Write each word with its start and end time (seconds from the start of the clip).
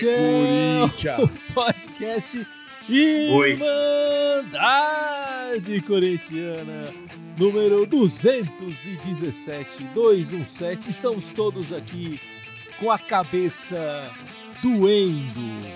Corinthians! 0.00 1.18
O 1.18 1.28
podcast 1.52 2.46
Irmandade 2.88 3.60
Corintiana, 5.82 6.92
número 7.38 7.84
217, 7.86 9.84
217. 9.94 10.90
Estamos 10.90 11.32
todos 11.32 11.72
aqui 11.72 12.20
com 12.78 12.90
a 12.90 12.98
cabeça 12.98 14.10
doendo. 14.62 15.68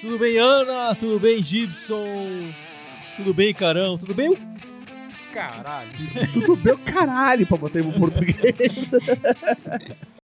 Tudo 0.00 0.18
bem, 0.18 0.38
Ana? 0.38 0.94
Tudo 0.96 1.20
bem, 1.20 1.42
Gibson? 1.42 2.52
Tudo 3.16 3.32
bem, 3.32 3.54
Carão? 3.54 3.96
Tudo 3.96 4.14
bem? 4.14 4.30
o 4.30 4.38
Caralho. 5.32 5.90
Tudo 6.32 6.56
bem 6.56 6.76
caralho 6.78 7.46
pra 7.46 7.56
botar 7.56 7.78
em 7.78 7.92
português. 7.92 8.90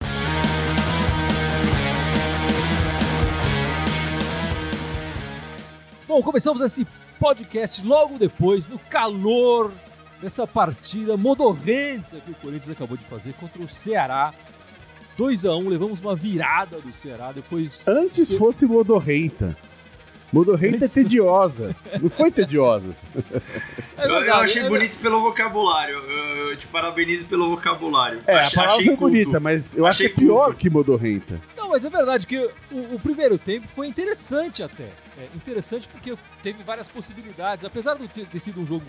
Bom, 6.14 6.22
começamos 6.22 6.62
esse 6.62 6.86
podcast 7.20 7.84
logo 7.84 8.20
depois, 8.20 8.68
no 8.68 8.78
calor 8.78 9.72
dessa 10.22 10.46
partida 10.46 11.18
modorrenta 11.18 12.18
que 12.24 12.30
o 12.30 12.36
Corinthians 12.36 12.70
acabou 12.70 12.96
de 12.96 13.04
fazer 13.06 13.34
contra 13.34 13.60
o 13.60 13.68
Ceará. 13.68 14.32
2 15.18 15.44
a 15.44 15.56
1 15.56 15.68
levamos 15.70 16.02
uma 16.02 16.16
virada 16.16 16.80
do 16.80 16.94
Ceará, 16.94 17.32
depois 17.32 17.84
Antes 17.88 18.32
fosse 18.34 18.64
modorrenta. 18.68 19.58
Modorrenta 20.32 20.86
é 20.86 20.88
tediosa. 20.88 21.76
Não 22.00 22.12
foi 22.12 22.30
tediosa. 22.30 22.96
É 23.96 24.06
eu, 24.06 24.10
eu 24.10 24.20
verdade, 24.22 24.46
achei 24.46 24.64
é 24.64 24.68
bonito 24.70 24.98
pelo 24.98 25.22
vocabulário. 25.22 25.96
Eu, 25.98 26.58
te 26.58 26.66
parabenizo 26.68 27.26
pelo 27.26 27.50
vocabulário. 27.52 28.20
É, 28.28 28.40
Ach- 28.40 28.48
a 28.48 28.52
palavra 28.56 28.74
achei 28.76 28.86
foi 28.88 28.98
culto. 28.98 29.12
bonita, 29.14 29.40
mas 29.40 29.76
eu 29.76 29.86
Achei 29.86 30.08
acho 30.08 30.16
que 30.16 30.22
é 30.22 30.26
pior 30.26 30.46
culto. 30.46 30.58
que 30.58 30.70
modorrenta. 30.70 31.40
Mas 31.74 31.84
é 31.84 31.90
verdade 31.90 32.28
que 32.28 32.38
o, 32.38 32.94
o 32.96 33.00
primeiro 33.00 33.36
tempo 33.36 33.68
foi 33.68 33.88
interessante 33.88 34.62
até. 34.62 34.92
É, 35.18 35.28
interessante 35.34 35.88
porque 35.88 36.16
teve 36.44 36.62
várias 36.62 36.88
possibilidades. 36.88 37.66
Apesar 37.66 37.96
de 37.98 38.08
ter, 38.08 38.28
ter 38.28 38.40
sido 38.40 38.62
um 38.62 38.66
jogo 38.68 38.86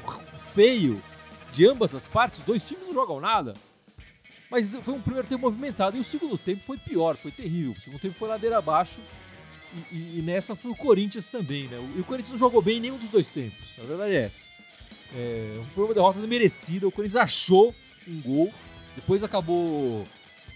feio 0.53 1.03
de 1.51 1.67
ambas 1.67 1.95
as 1.95 2.07
partes, 2.07 2.41
os 2.41 2.45
dois 2.45 2.63
times 2.63 2.87
não 2.87 2.93
jogam 2.93 3.21
nada. 3.21 3.55
Mas 4.51 4.77
foi 4.83 4.93
um 4.93 5.01
primeiro 5.01 5.27
tempo 5.27 5.41
movimentado. 5.47 5.97
E 5.97 6.01
o 6.01 6.05
segundo 6.05 6.37
tempo 6.37 6.63
foi 6.63 6.77
pior, 6.77 7.17
foi 7.17 7.31
terrível. 7.31 7.73
O 7.73 7.81
segundo 7.81 7.99
tempo 8.03 8.17
foi 8.19 8.29
ladeira 8.29 8.59
abaixo. 8.59 9.01
E, 9.91 9.95
e- 9.97 10.19
e 10.19 10.23
nessa 10.23 10.55
foi 10.55 10.71
o 10.71 10.77
Corinthians 10.77 11.31
também, 11.31 11.67
né? 11.69 11.79
E 11.97 12.01
o 12.01 12.05
Corinthians 12.05 12.33
não 12.33 12.39
jogou 12.39 12.61
bem 12.61 12.77
em 12.77 12.81
nenhum 12.81 12.99
dos 12.99 13.09
dois 13.09 13.31
tempos. 13.31 13.65
A 13.83 13.83
verdade 13.87 14.13
é 14.15 14.25
essa. 14.25 14.47
É, 15.17 15.55
foi 15.75 15.85
uma 15.87 15.95
derrota 15.95 16.19
merecida. 16.19 16.87
O 16.87 16.93
Corinthians 16.93 17.17
achou 17.25 17.75
um 18.07 18.21
gol. 18.21 18.53
Depois 18.95 19.25
acabou 19.25 20.05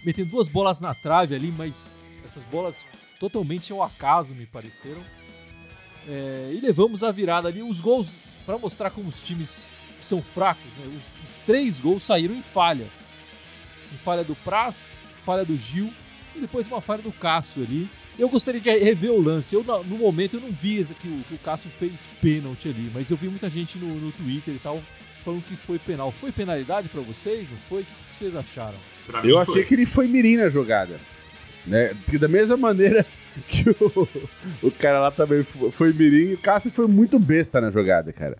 metendo 0.05 0.29
duas 0.29 0.47
bolas 0.47 0.79
na 0.79 0.93
trave 0.93 1.33
ali, 1.33 1.51
mas 1.51 1.95
essas 2.29 2.45
bolas 2.45 2.85
totalmente 3.19 3.71
ao 3.71 3.83
acaso 3.83 4.33
me 4.33 4.45
pareceram. 4.45 5.01
É, 6.07 6.51
e 6.53 6.59
levamos 6.59 7.03
a 7.03 7.11
virada 7.11 7.47
ali. 7.47 7.61
Os 7.61 7.81
gols, 7.81 8.19
para 8.45 8.57
mostrar 8.57 8.91
como 8.91 9.09
os 9.09 9.23
times 9.23 9.69
são 9.99 10.21
fracos, 10.21 10.71
né? 10.77 10.97
os, 10.97 11.15
os 11.23 11.37
três 11.39 11.79
gols 11.79 12.03
saíram 12.03 12.35
em 12.35 12.41
falhas. 12.41 13.13
Em 13.93 13.97
falha 13.97 14.23
do 14.23 14.35
Praz, 14.35 14.93
falha 15.23 15.43
do 15.43 15.57
Gil 15.57 15.91
e 16.35 16.39
depois 16.39 16.67
uma 16.67 16.79
falha 16.79 17.01
do 17.01 17.11
Cássio 17.11 17.63
ali. 17.63 17.89
Eu 18.17 18.29
gostaria 18.29 18.61
de 18.61 18.69
rever 18.69 19.11
o 19.11 19.21
lance. 19.21 19.55
Eu, 19.55 19.63
no 19.63 19.97
momento 19.97 20.35
eu 20.35 20.41
não 20.41 20.51
vi 20.51 20.83
que 20.93 21.07
o, 21.07 21.23
que 21.23 21.33
o 21.33 21.39
Cássio 21.39 21.71
fez 21.71 22.07
pênalti 22.21 22.69
ali, 22.69 22.91
mas 22.93 23.09
eu 23.09 23.17
vi 23.17 23.27
muita 23.29 23.49
gente 23.49 23.77
no, 23.77 23.87
no 23.95 24.11
Twitter 24.11 24.53
e 24.53 24.59
tal 24.59 24.81
falando 25.23 25.43
que 25.43 25.55
foi 25.55 25.77
penal. 25.79 26.11
Foi 26.11 26.31
penalidade 26.31 26.89
para 26.89 27.01
vocês? 27.01 27.49
Não 27.49 27.57
foi? 27.57 27.81
O 27.81 27.85
que 27.85 28.15
vocês 28.15 28.35
acharam? 28.35 28.77
Pra 29.05 29.19
Eu 29.19 29.43
foi. 29.45 29.53
achei 29.53 29.65
que 29.65 29.73
ele 29.75 29.85
foi 29.85 30.07
mirim 30.07 30.37
na 30.37 30.49
jogada. 30.49 30.99
Né? 31.65 31.93
Porque 32.03 32.17
da 32.17 32.27
mesma 32.27 32.57
maneira 32.57 33.05
que 33.47 33.69
o, 33.69 34.07
o 34.67 34.71
cara 34.71 34.99
lá 34.99 35.11
também 35.11 35.43
fo- 35.43 35.71
foi 35.71 35.93
mirim, 35.93 36.33
o 36.33 36.37
Cássio 36.37 36.71
foi 36.71 36.87
muito 36.87 37.19
besta 37.19 37.59
na 37.61 37.69
jogada, 37.69 38.11
cara. 38.13 38.37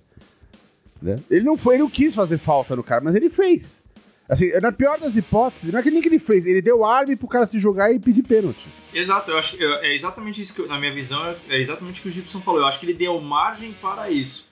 Né? 1.01 1.15
Ele 1.29 1.45
não 1.45 1.57
foi, 1.57 1.75
ele 1.75 1.83
não 1.83 1.89
quis 1.89 2.13
fazer 2.15 2.37
falta 2.37 2.75
no 2.75 2.83
cara, 2.83 3.01
mas 3.01 3.15
ele 3.15 3.29
fez. 3.29 3.83
Assim, 4.27 4.51
na 4.61 4.71
pior 4.71 4.99
das 4.99 5.15
hipóteses, 5.17 5.71
não 5.71 5.79
é 5.79 5.83
que 5.83 5.89
nem 5.89 6.01
que 6.01 6.07
ele 6.07 6.19
fez, 6.19 6.45
ele 6.45 6.61
deu 6.61 6.85
arme 6.85 7.15
pro 7.15 7.27
cara 7.27 7.47
se 7.47 7.57
jogar 7.57 7.91
e 7.91 7.99
pedir 7.99 8.21
pênalti. 8.21 8.67
Exato, 8.93 9.31
eu 9.31 9.37
acho, 9.39 9.55
eu- 9.57 9.73
é 9.75 9.95
exatamente 9.95 10.39
isso 10.41 10.53
que, 10.53 10.61
eu- 10.61 10.67
na 10.67 10.77
minha 10.77 10.93
visão, 10.93 11.25
é, 11.25 11.35
é 11.49 11.59
exatamente 11.59 11.99
o 11.99 12.03
que 12.03 12.09
o 12.09 12.11
Gibson 12.11 12.39
falou. 12.41 12.59
Eu 12.61 12.67
acho 12.67 12.79
que 12.79 12.85
ele 12.85 12.93
deu 12.93 13.19
margem 13.19 13.73
para 13.81 14.09
isso. 14.11 14.47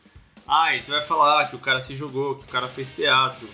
Ah, 0.47 0.75
e 0.75 0.81
você 0.81 0.91
vai 0.91 1.01
falar 1.05 1.47
que 1.49 1.55
o 1.55 1.59
cara 1.59 1.79
se 1.81 1.95
jogou, 1.95 2.35
que 2.35 2.45
o 2.45 2.47
cara 2.47 2.67
fez 2.69 2.89
teatro. 2.89 3.47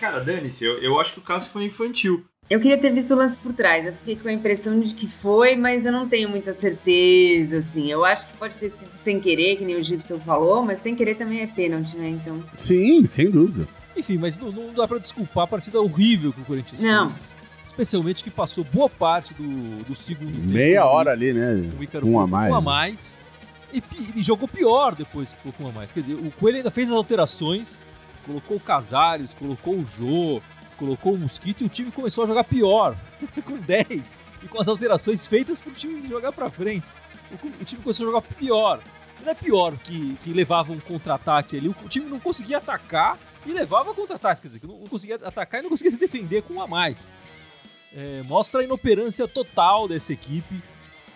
Cara, 0.00 0.20
dane-se, 0.20 0.64
eu, 0.64 0.78
eu 0.82 0.98
acho 1.00 1.14
que 1.14 1.18
o 1.18 1.22
caso 1.22 1.50
foi 1.50 1.64
infantil. 1.64 2.24
Eu 2.48 2.60
queria 2.60 2.78
ter 2.78 2.92
visto 2.92 3.12
o 3.12 3.16
lance 3.16 3.36
por 3.36 3.52
trás. 3.52 3.84
Eu 3.86 3.92
fiquei 3.92 4.14
com 4.14 4.28
a 4.28 4.32
impressão 4.32 4.78
de 4.78 4.94
que 4.94 5.08
foi, 5.08 5.56
mas 5.56 5.84
eu 5.84 5.90
não 5.90 6.08
tenho 6.08 6.28
muita 6.28 6.52
certeza, 6.52 7.58
assim. 7.58 7.90
Eu 7.90 8.04
acho 8.04 8.28
que 8.28 8.36
pode 8.36 8.56
ter 8.56 8.68
sido 8.68 8.92
sem 8.92 9.18
querer, 9.18 9.56
que 9.56 9.64
nem 9.64 9.76
o 9.76 9.82
Gibson 9.82 10.20
falou, 10.20 10.62
mas 10.62 10.78
sem 10.78 10.94
querer 10.94 11.16
também 11.16 11.40
é 11.40 11.46
pênalti, 11.48 11.96
né? 11.96 12.08
Então. 12.08 12.42
Sim, 12.56 13.06
sem 13.08 13.28
dúvida. 13.28 13.66
Enfim, 13.96 14.16
mas 14.16 14.38
não, 14.38 14.52
não 14.52 14.72
dá 14.72 14.86
pra 14.86 14.98
desculpar 14.98 15.44
a 15.44 15.46
partida 15.48 15.80
horrível 15.80 16.32
que 16.32 16.40
o 16.40 16.44
Corinthians 16.44 16.80
Não. 16.80 17.06
fez. 17.10 17.36
Especialmente 17.64 18.22
que 18.22 18.30
passou 18.30 18.62
boa 18.62 18.88
parte 18.88 19.34
do, 19.34 19.82
do 19.84 19.96
segundo 19.96 20.32
tempo. 20.32 20.46
Meia 20.46 20.84
hora 20.84 21.10
ali, 21.10 21.32
né? 21.32 21.68
Um 22.04 22.12
foi 22.12 22.22
a 22.22 22.26
mais. 22.28 22.52
Um 22.52 22.54
a 22.54 22.60
mais. 22.60 23.18
E, 23.72 23.82
e 24.14 24.22
jogou 24.22 24.46
pior 24.46 24.94
depois 24.94 25.32
que 25.32 25.42
foi 25.42 25.50
com 25.52 25.64
um 25.64 25.68
a 25.68 25.72
mais. 25.72 25.90
Quer 25.90 26.00
dizer, 26.00 26.14
o 26.14 26.30
Coelho 26.30 26.58
ainda 26.58 26.70
fez 26.70 26.90
as 26.90 26.94
alterações, 26.94 27.80
colocou 28.24 28.56
o 28.56 28.60
Casares, 28.60 29.34
colocou 29.34 29.74
o 29.74 29.84
Jô, 29.84 30.40
colocou 30.76 31.14
o 31.14 31.18
Mosquito 31.18 31.62
e 31.62 31.66
o 31.66 31.68
time 31.68 31.90
começou 31.90 32.24
a 32.24 32.26
jogar 32.26 32.44
pior, 32.44 32.96
com 33.44 33.56
10. 33.56 34.20
E 34.42 34.48
com 34.48 34.60
as 34.60 34.68
alterações 34.68 35.26
feitas 35.26 35.60
pro 35.60 35.72
time 35.72 36.06
jogar 36.08 36.32
pra 36.32 36.50
frente. 36.50 36.86
O, 37.30 37.62
o 37.62 37.64
time 37.64 37.82
começou 37.82 38.06
a 38.06 38.10
jogar 38.10 38.22
pior. 38.22 38.80
Não 39.22 39.30
é 39.30 39.34
pior 39.34 39.76
que, 39.78 40.16
que 40.22 40.32
levava 40.32 40.72
um 40.72 40.80
contra-ataque 40.80 41.56
ali, 41.56 41.68
o, 41.68 41.76
o 41.84 41.88
time 41.88 42.08
não 42.08 42.20
conseguia 42.20 42.58
atacar 42.58 43.18
e 43.44 43.52
levava 43.52 43.94
contra-ataque. 43.94 44.42
Quer 44.42 44.48
dizer, 44.48 44.60
que 44.60 44.66
não, 44.66 44.78
não 44.78 44.86
conseguia 44.86 45.16
atacar 45.16 45.60
e 45.60 45.62
não 45.62 45.70
conseguia 45.70 45.90
se 45.90 45.98
defender 45.98 46.42
com 46.42 46.54
um 46.54 46.62
a 46.62 46.66
mais. 46.66 47.12
É, 47.94 48.22
mostra 48.24 48.60
a 48.60 48.64
inoperância 48.64 49.26
total 49.26 49.88
dessa 49.88 50.12
equipe. 50.12 50.62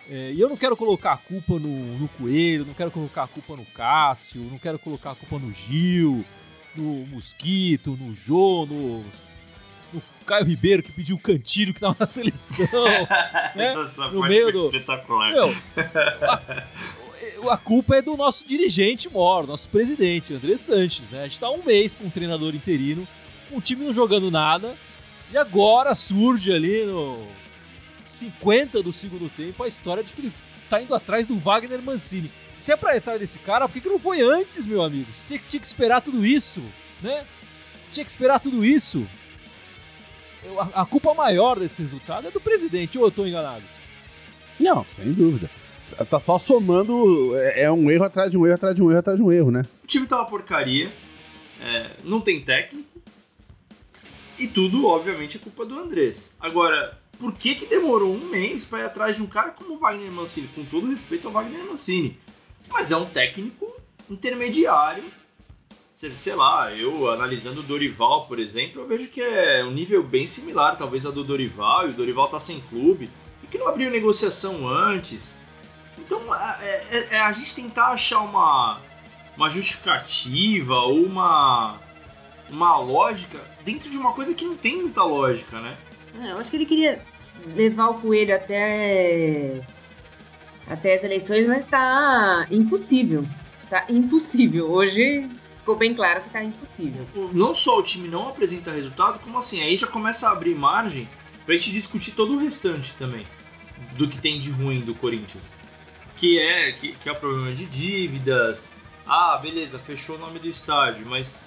É, 0.09 0.33
e 0.33 0.41
eu 0.41 0.49
não 0.49 0.57
quero 0.57 0.75
colocar 0.75 1.13
a 1.13 1.17
culpa 1.17 1.53
no, 1.53 1.69
no 1.97 2.07
Coelho, 2.09 2.65
não 2.65 2.73
quero 2.73 2.91
colocar 2.91 3.23
a 3.23 3.27
culpa 3.27 3.55
no 3.55 3.65
Cássio, 3.65 4.41
não 4.41 4.57
quero 4.57 4.79
colocar 4.79 5.11
a 5.11 5.15
culpa 5.15 5.39
no 5.39 5.53
Gil, 5.53 6.25
no 6.75 7.05
Mosquito, 7.07 7.91
no 7.91 8.13
Jô, 8.13 8.65
no 8.65 9.05
Caio 10.31 10.45
Ribeiro 10.45 10.81
que 10.81 10.91
pediu 10.91 11.17
o 11.17 11.19
cantilho 11.19 11.73
que 11.73 11.79
tava 11.81 11.95
na 11.99 12.05
seleção. 12.05 12.67
né? 13.53 13.73
Essa, 13.83 14.07
No 14.09 14.21
meio 14.21 14.51
do- 14.51 14.65
espetacular. 14.67 15.31
Meu, 15.33 15.55
a, 16.21 17.51
a 17.53 17.57
culpa 17.57 17.97
é 17.97 18.01
do 18.01 18.15
nosso 18.15 18.47
dirigente 18.47 19.09
maior, 19.09 19.45
nosso 19.45 19.69
presidente, 19.69 20.33
André 20.33 20.55
Sanches, 20.55 21.09
né? 21.09 21.19
A 21.21 21.23
gente 21.23 21.39
tá 21.39 21.47
há 21.47 21.51
um 21.51 21.63
mês 21.63 21.95
com 21.97 22.05
um 22.05 22.09
treinador 22.09 22.55
interino, 22.55 23.05
com 23.49 23.57
o 23.57 23.61
time 23.61 23.83
não 23.83 23.91
jogando 23.91 24.31
nada, 24.31 24.75
e 25.33 25.37
agora 25.37 25.93
surge 25.93 26.51
ali 26.53 26.85
no 26.85 27.27
50 28.07 28.81
do 28.81 28.93
segundo 28.93 29.29
tempo 29.29 29.61
a 29.63 29.67
história 29.67 30.03
de 30.03 30.13
que 30.13 30.21
ele 30.21 30.33
tá 30.69 30.81
indo 30.81 30.95
atrás 30.95 31.27
do 31.27 31.37
Wagner 31.37 31.81
Mancini. 31.81 32.31
Se 32.57 32.71
é 32.71 32.77
pra 32.77 32.95
atrás 32.95 33.19
desse 33.19 33.39
cara, 33.39 33.67
por 33.67 33.73
que, 33.73 33.81
que 33.81 33.89
não 33.89 33.99
foi 33.99 34.21
antes, 34.21 34.65
meu 34.65 34.81
amigo? 34.83 35.11
Você 35.13 35.25
tinha, 35.25 35.39
que- 35.39 35.47
tinha 35.47 35.59
que 35.59 35.65
esperar 35.65 36.01
tudo 36.01 36.25
isso, 36.25 36.61
né? 37.01 37.25
Tinha 37.91 38.05
que 38.05 38.11
esperar 38.11 38.39
tudo 38.39 38.63
isso. 38.63 39.05
Eu- 40.43 40.59
A, 40.59 40.81
a 40.81 40.85
culpa 40.85 41.13
maior 41.13 41.59
desse 41.59 41.81
resultado 41.81 42.27
é 42.27 42.31
do 42.31 42.41
presidente, 42.41 42.97
ou 42.97 43.05
eu 43.05 43.11
tô 43.11 43.25
enganado? 43.25 43.63
Não, 44.59 44.85
sem 44.95 45.11
dúvida. 45.11 45.49
Tá 46.09 46.19
só 46.19 46.37
somando. 46.39 47.35
É 47.37 47.63
é 47.63 47.71
um 47.71 47.89
erro 47.91 48.05
atrás 48.05 48.31
de 48.31 48.37
um 48.37 48.45
erro 48.45 48.55
atrás 48.55 48.75
de 48.75 48.81
um 48.81 48.89
erro 48.89 48.99
atrás 48.99 49.17
de 49.17 49.23
um 49.23 49.31
erro, 49.31 49.51
né? 49.51 49.61
O 49.83 49.87
time 49.87 50.07
tá 50.07 50.17
uma 50.17 50.25
porcaria, 50.25 50.91
é, 51.61 51.91
não 52.03 52.21
tem 52.21 52.41
técnico, 52.41 52.87
e 54.39 54.47
tudo, 54.47 54.87
obviamente, 54.87 55.37
é 55.37 55.39
culpa 55.39 55.65
do 55.65 55.77
Andrés. 55.77 56.33
Agora, 56.39 56.97
por 57.19 57.33
que 57.33 57.53
que 57.55 57.65
demorou 57.65 58.13
um 58.15 58.25
mês 58.29 58.65
pra 58.65 58.79
ir 58.79 58.85
atrás 58.85 59.15
de 59.15 59.21
um 59.21 59.27
cara 59.27 59.49
como 59.51 59.75
o 59.75 59.77
Wagner 59.79 60.11
Mancini? 60.11 60.47
Com 60.55 60.63
todo 60.65 60.89
respeito 60.89 61.27
ao 61.27 61.33
Wagner 61.33 61.63
Mancini. 61.65 62.17
Mas 62.69 62.89
é 62.91 62.95
um 62.97 63.05
técnico 63.05 63.67
intermediário. 64.09 65.03
Sei, 66.15 66.33
lá, 66.33 66.73
eu 66.73 67.11
analisando 67.11 67.59
o 67.59 67.63
Dorival, 67.63 68.25
por 68.25 68.39
exemplo, 68.39 68.81
eu 68.81 68.87
vejo 68.87 69.07
que 69.07 69.21
é 69.21 69.63
um 69.63 69.69
nível 69.69 70.01
bem 70.01 70.25
similar, 70.25 70.75
talvez, 70.75 71.05
a 71.05 71.11
do 71.11 71.23
Dorival, 71.23 71.87
e 71.87 71.91
o 71.91 71.93
Dorival 71.93 72.27
tá 72.27 72.39
sem 72.39 72.59
clube. 72.61 73.07
E 73.43 73.47
que 73.47 73.59
não 73.59 73.67
abriu 73.67 73.91
negociação 73.91 74.67
antes. 74.67 75.39
Então, 75.99 76.33
a- 76.33 76.57
é- 76.59 76.87
é- 76.89 77.07
é 77.17 77.19
a 77.19 77.31
gente 77.31 77.53
tentar 77.53 77.89
achar 77.89 78.19
uma, 78.21 78.79
uma 79.37 79.47
justificativa 79.47 80.75
ou 80.79 81.03
uma, 81.05 81.77
uma 82.49 82.79
lógica 82.79 83.39
dentro 83.63 83.87
de 83.87 83.95
uma 83.95 84.13
coisa 84.13 84.33
que 84.33 84.43
não 84.43 84.55
tem 84.55 84.77
muita 84.81 85.03
lógica, 85.03 85.59
né? 85.59 85.77
É, 86.19 86.31
Eu 86.31 86.37
acho 86.39 86.49
que 86.49 86.57
ele 86.57 86.65
queria 86.65 86.97
levar 87.53 87.89
o 87.89 87.93
coelho 88.01 88.35
até 88.35 89.61
até 90.67 90.95
as 90.95 91.03
eleições, 91.03 91.45
mas 91.45 91.67
tá 91.67 92.47
impossível. 92.49 93.23
Tá 93.69 93.85
impossível. 93.87 94.71
Hoje 94.71 95.29
ficou 95.61 95.75
bem 95.77 95.93
claro 95.93 96.21
que 96.21 96.29
tá 96.29 96.43
impossível. 96.43 97.07
Não 97.31 97.55
só 97.55 97.79
o 97.79 97.83
time 97.83 98.07
não 98.07 98.27
apresenta 98.27 98.71
resultado, 98.71 99.19
como 99.19 99.37
assim, 99.37 99.61
aí 99.61 99.77
já 99.77 99.87
começa 99.87 100.27
a 100.27 100.33
abrir 100.33 100.55
margem 100.55 101.07
pra 101.45 101.55
gente 101.55 101.71
discutir 101.71 102.11
todo 102.11 102.33
o 102.33 102.37
restante 102.37 102.93
também. 102.95 103.25
do 103.95 104.07
que 104.07 104.19
tem 104.19 104.39
de 104.39 104.49
ruim 104.49 104.79
do 104.81 104.93
Corinthians. 104.93 105.55
Que 106.15 106.39
é, 106.39 106.71
que, 106.73 106.93
que 106.93 107.09
é 107.09 107.11
o 107.11 107.15
problema 107.15 107.51
de 107.51 107.65
dívidas. 107.65 108.71
Ah, 109.07 109.39
beleza, 109.41 109.79
fechou 109.79 110.15
o 110.15 110.19
nome 110.19 110.39
do 110.39 110.47
estádio, 110.47 111.05
mas 111.07 111.45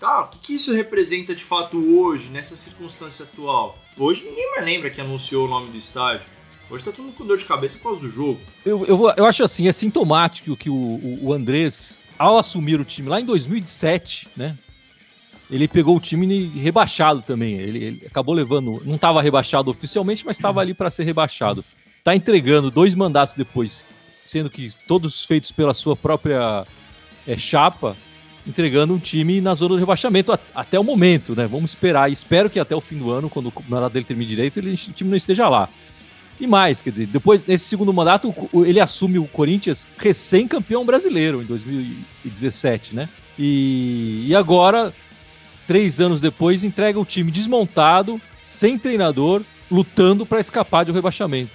tá, 0.00 0.22
o 0.22 0.28
que, 0.28 0.38
que 0.38 0.54
isso 0.54 0.74
representa 0.74 1.34
de 1.34 1.44
fato 1.44 1.78
hoje, 1.78 2.28
nessa 2.28 2.56
circunstância 2.56 3.24
atual? 3.24 3.78
Hoje 3.96 4.24
ninguém 4.24 4.50
mais 4.50 4.64
lembra 4.64 4.90
que 4.90 5.00
anunciou 5.00 5.46
o 5.46 5.48
nome 5.48 5.70
do 5.70 5.76
estádio. 5.76 6.28
Hoje 6.68 6.84
tá 6.84 6.90
todo 6.90 7.04
mundo 7.04 7.14
com 7.14 7.24
dor 7.24 7.38
de 7.38 7.44
cabeça 7.44 7.78
por 7.78 7.84
causa 7.84 8.00
do 8.00 8.10
jogo. 8.10 8.40
Eu, 8.64 8.84
eu, 8.84 9.14
eu 9.16 9.24
acho 9.24 9.44
assim, 9.44 9.68
é 9.68 9.72
sintomático 9.72 10.56
que 10.56 10.68
o, 10.68 10.74
o, 10.74 11.26
o 11.26 11.32
Andrés, 11.32 11.98
ao 12.18 12.38
assumir 12.38 12.80
o 12.80 12.84
time 12.84 13.08
lá 13.08 13.20
em 13.20 13.24
2007, 13.24 14.28
né? 14.36 14.56
Ele 15.50 15.68
pegou 15.68 15.96
o 15.96 16.00
time 16.00 16.46
rebaixado 16.56 17.22
também. 17.22 17.54
Ele, 17.54 17.78
ele 17.84 18.02
acabou 18.06 18.34
levando. 18.34 18.82
Não 18.84 18.96
estava 18.96 19.22
rebaixado 19.22 19.70
oficialmente, 19.70 20.24
mas 20.26 20.36
estava 20.36 20.60
ali 20.60 20.74
para 20.74 20.90
ser 20.90 21.04
rebaixado. 21.04 21.64
Tá 22.02 22.16
entregando 22.16 22.70
dois 22.70 22.94
mandatos 22.94 23.34
depois, 23.34 23.84
sendo 24.24 24.50
que 24.50 24.70
todos 24.88 25.24
feitos 25.24 25.52
pela 25.52 25.72
sua 25.72 25.94
própria 25.94 26.66
é, 27.26 27.36
chapa, 27.36 27.96
entregando 28.44 28.92
um 28.94 28.98
time 28.98 29.40
na 29.40 29.54
zona 29.54 29.74
do 29.74 29.80
rebaixamento 29.80 30.32
a- 30.32 30.38
até 30.54 30.78
o 30.80 30.84
momento, 30.84 31.36
né? 31.36 31.46
Vamos 31.46 31.70
esperar. 31.72 32.10
Espero 32.10 32.50
que 32.50 32.58
até 32.58 32.74
o 32.74 32.80
fim 32.80 32.98
do 32.98 33.10
ano, 33.12 33.30
quando 33.30 33.46
o 33.48 33.52
mandato 33.68 33.92
dele 33.92 34.04
termine 34.04 34.28
direito, 34.28 34.58
ele, 34.58 34.72
o 34.72 34.76
time 34.76 35.10
não 35.10 35.16
esteja 35.16 35.48
lá. 35.48 35.68
E 36.38 36.46
mais, 36.46 36.82
quer 36.82 36.90
dizer, 36.90 37.06
depois, 37.06 37.46
nesse 37.46 37.64
segundo 37.64 37.92
mandato, 37.92 38.34
ele 38.66 38.78
assume 38.78 39.18
o 39.18 39.26
Corinthians 39.26 39.88
recém-campeão 39.96 40.84
brasileiro 40.84 41.42
em 41.42 41.46
2017, 41.46 42.94
né? 42.94 43.08
E, 43.38 44.24
e 44.26 44.34
agora, 44.34 44.92
três 45.66 45.98
anos 45.98 46.20
depois, 46.20 46.62
entrega 46.62 47.00
o 47.00 47.04
time 47.04 47.30
desmontado, 47.30 48.20
sem 48.44 48.78
treinador, 48.78 49.42
lutando 49.70 50.26
para 50.26 50.40
escapar 50.40 50.84
de 50.84 50.90
um 50.90 50.94
rebaixamento. 50.94 51.52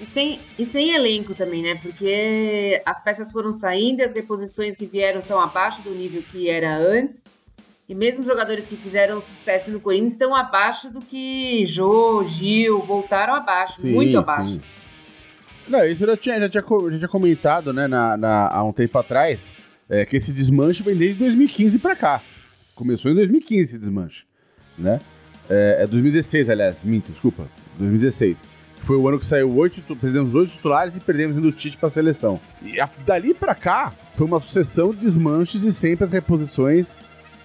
E 0.00 0.04
sem, 0.04 0.40
e 0.58 0.64
sem 0.64 0.94
elenco 0.94 1.34
também, 1.34 1.62
né? 1.62 1.76
Porque 1.76 2.82
as 2.84 3.02
peças 3.02 3.32
foram 3.32 3.52
saindo, 3.52 4.02
as 4.02 4.12
reposições 4.12 4.76
que 4.76 4.86
vieram 4.86 5.22
são 5.22 5.40
abaixo 5.40 5.82
do 5.82 5.94
nível 5.94 6.22
que 6.30 6.48
era 6.50 6.76
antes. 6.76 7.22
E 7.88 7.94
mesmo 7.94 8.20
os 8.20 8.26
jogadores 8.26 8.64
que 8.66 8.76
fizeram 8.76 9.20
sucesso 9.20 9.70
no 9.70 9.78
Corinthians 9.78 10.12
estão 10.12 10.34
abaixo 10.34 10.90
do 10.90 11.00
que 11.00 11.64
Jô, 11.66 12.22
Gil, 12.24 12.80
voltaram 12.82 13.34
abaixo, 13.34 13.86
muito 13.86 14.16
abaixo. 14.18 14.58
Não, 15.68 15.84
isso 15.84 16.04
já 16.06 16.16
tinha, 16.16 16.40
já 16.40 16.48
tinha, 16.48 16.62
já 16.90 16.96
tinha 16.98 17.08
comentado, 17.08 17.72
né, 17.72 17.86
na, 17.86 18.16
na- 18.16 18.48
há 18.48 18.62
um 18.64 18.72
tempo 18.72 18.98
atrás, 18.98 19.54
é, 19.88 20.04
que 20.06 20.16
esse 20.16 20.32
desmanche 20.32 20.82
vem 20.82 20.96
desde 20.96 21.18
2015 21.18 21.78
pra 21.78 21.94
cá. 21.94 22.22
Começou 22.74 23.10
em 23.10 23.14
2015 23.14 23.62
esse 23.62 23.78
desmanche, 23.78 24.24
né? 24.78 24.98
É, 25.48 25.82
é 25.82 25.86
2016, 25.86 26.48
aliás, 26.48 26.82
minto, 26.82 27.12
desculpa, 27.12 27.46
2016. 27.78 28.48
Foi 28.84 28.96
o 28.96 29.06
ano 29.08 29.18
que 29.18 29.24
saiu 29.26 29.54
oito, 29.56 29.80
perdemos 29.96 30.34
oito 30.34 30.52
titulares 30.52 30.94
e 30.96 31.00
perdemos 31.00 31.36
indo 31.36 31.52
Tite 31.52 31.76
pra 31.78 31.88
seleção. 31.90 32.40
E 32.62 32.80
a- 32.80 32.88
dali 33.06 33.32
pra 33.34 33.54
cá, 33.54 33.92
foi 34.14 34.26
uma 34.26 34.40
sucessão 34.40 34.90
de 34.90 35.00
desmanches 35.00 35.62
e 35.64 35.72
sempre 35.72 36.04
as 36.04 36.10
reposições 36.12 36.98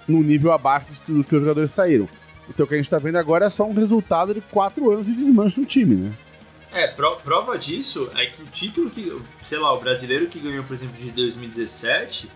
num 0.09 0.21
nível 0.23 0.51
abaixo 0.51 0.87
do, 1.07 1.23
que 1.23 1.35
os 1.35 1.41
jogadores 1.41 1.71
saíram. 1.71 2.07
Então 2.49 2.65
o 2.65 2.67
que 2.69 2.73
a 2.73 2.77
gente 2.77 2.89
tá 2.89 2.97
vendo 2.97 3.17
agora 3.17 3.45
é 3.45 3.49
só 3.49 3.63
um 3.65 3.73
resultado 3.73 4.33
de 4.33 4.41
quatro 4.41 4.91
anos 4.91 5.05
de 5.05 5.13
desmanche 5.13 5.59
no 5.59 5.65
time, 5.65 5.95
né? 5.95 6.11
É, 6.73 6.87
pro- 6.87 7.17
prova 7.17 7.57
disso 7.57 8.09
é 8.15 8.25
que 8.27 8.41
o 8.41 8.45
título 8.45 8.89
que, 8.89 9.15
sei 9.43 9.57
lá, 9.59 9.73
o 9.73 9.79
brasileiro 9.79 10.27
que 10.27 10.39
ganhou, 10.39 10.63
por 10.63 10.73
exemplo, 10.73 10.95
de 11.01 11.09
2017, 11.11 12.29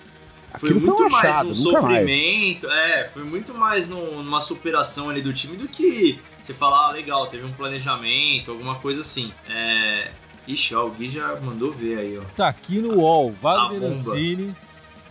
foi 0.60 0.70
Aquilo 0.70 0.82
muito 0.82 0.98
foi 0.98 1.06
um 1.08 1.10
mais 1.10 1.26
achado, 1.26 1.46
mais. 1.48 1.58
sofrimento, 1.58 2.68
é, 2.70 3.10
foi 3.14 3.24
muito 3.24 3.54
mais 3.56 3.90
num- 3.90 4.24
numa 4.24 4.42
superação 4.42 5.10
ali 5.10 5.22
do 5.22 5.34
time 5.34 5.58
do 5.58 5.68
que 5.68 6.20
você 6.42 6.54
falar, 6.54 6.90
ah, 6.90 6.92
legal, 6.92 7.26
teve 7.28 7.46
um 7.46 7.54
planejamento, 7.54 8.52
alguma 8.52 8.76
coisa 8.76 9.02
assim. 9.02 9.32
É. 9.50 10.12
Ixi, 10.48 10.76
ó, 10.76 10.86
o 10.88 10.92
Gui 10.92 11.10
já 11.10 11.40
mandou 11.40 11.72
ver 11.72 12.00
aí, 12.00 12.18
ó. 12.18 12.22
Tá 12.36 12.50
aqui 12.50 12.80
no 12.80 12.96
UOL, 13.00 13.34
Wagner 13.42 13.94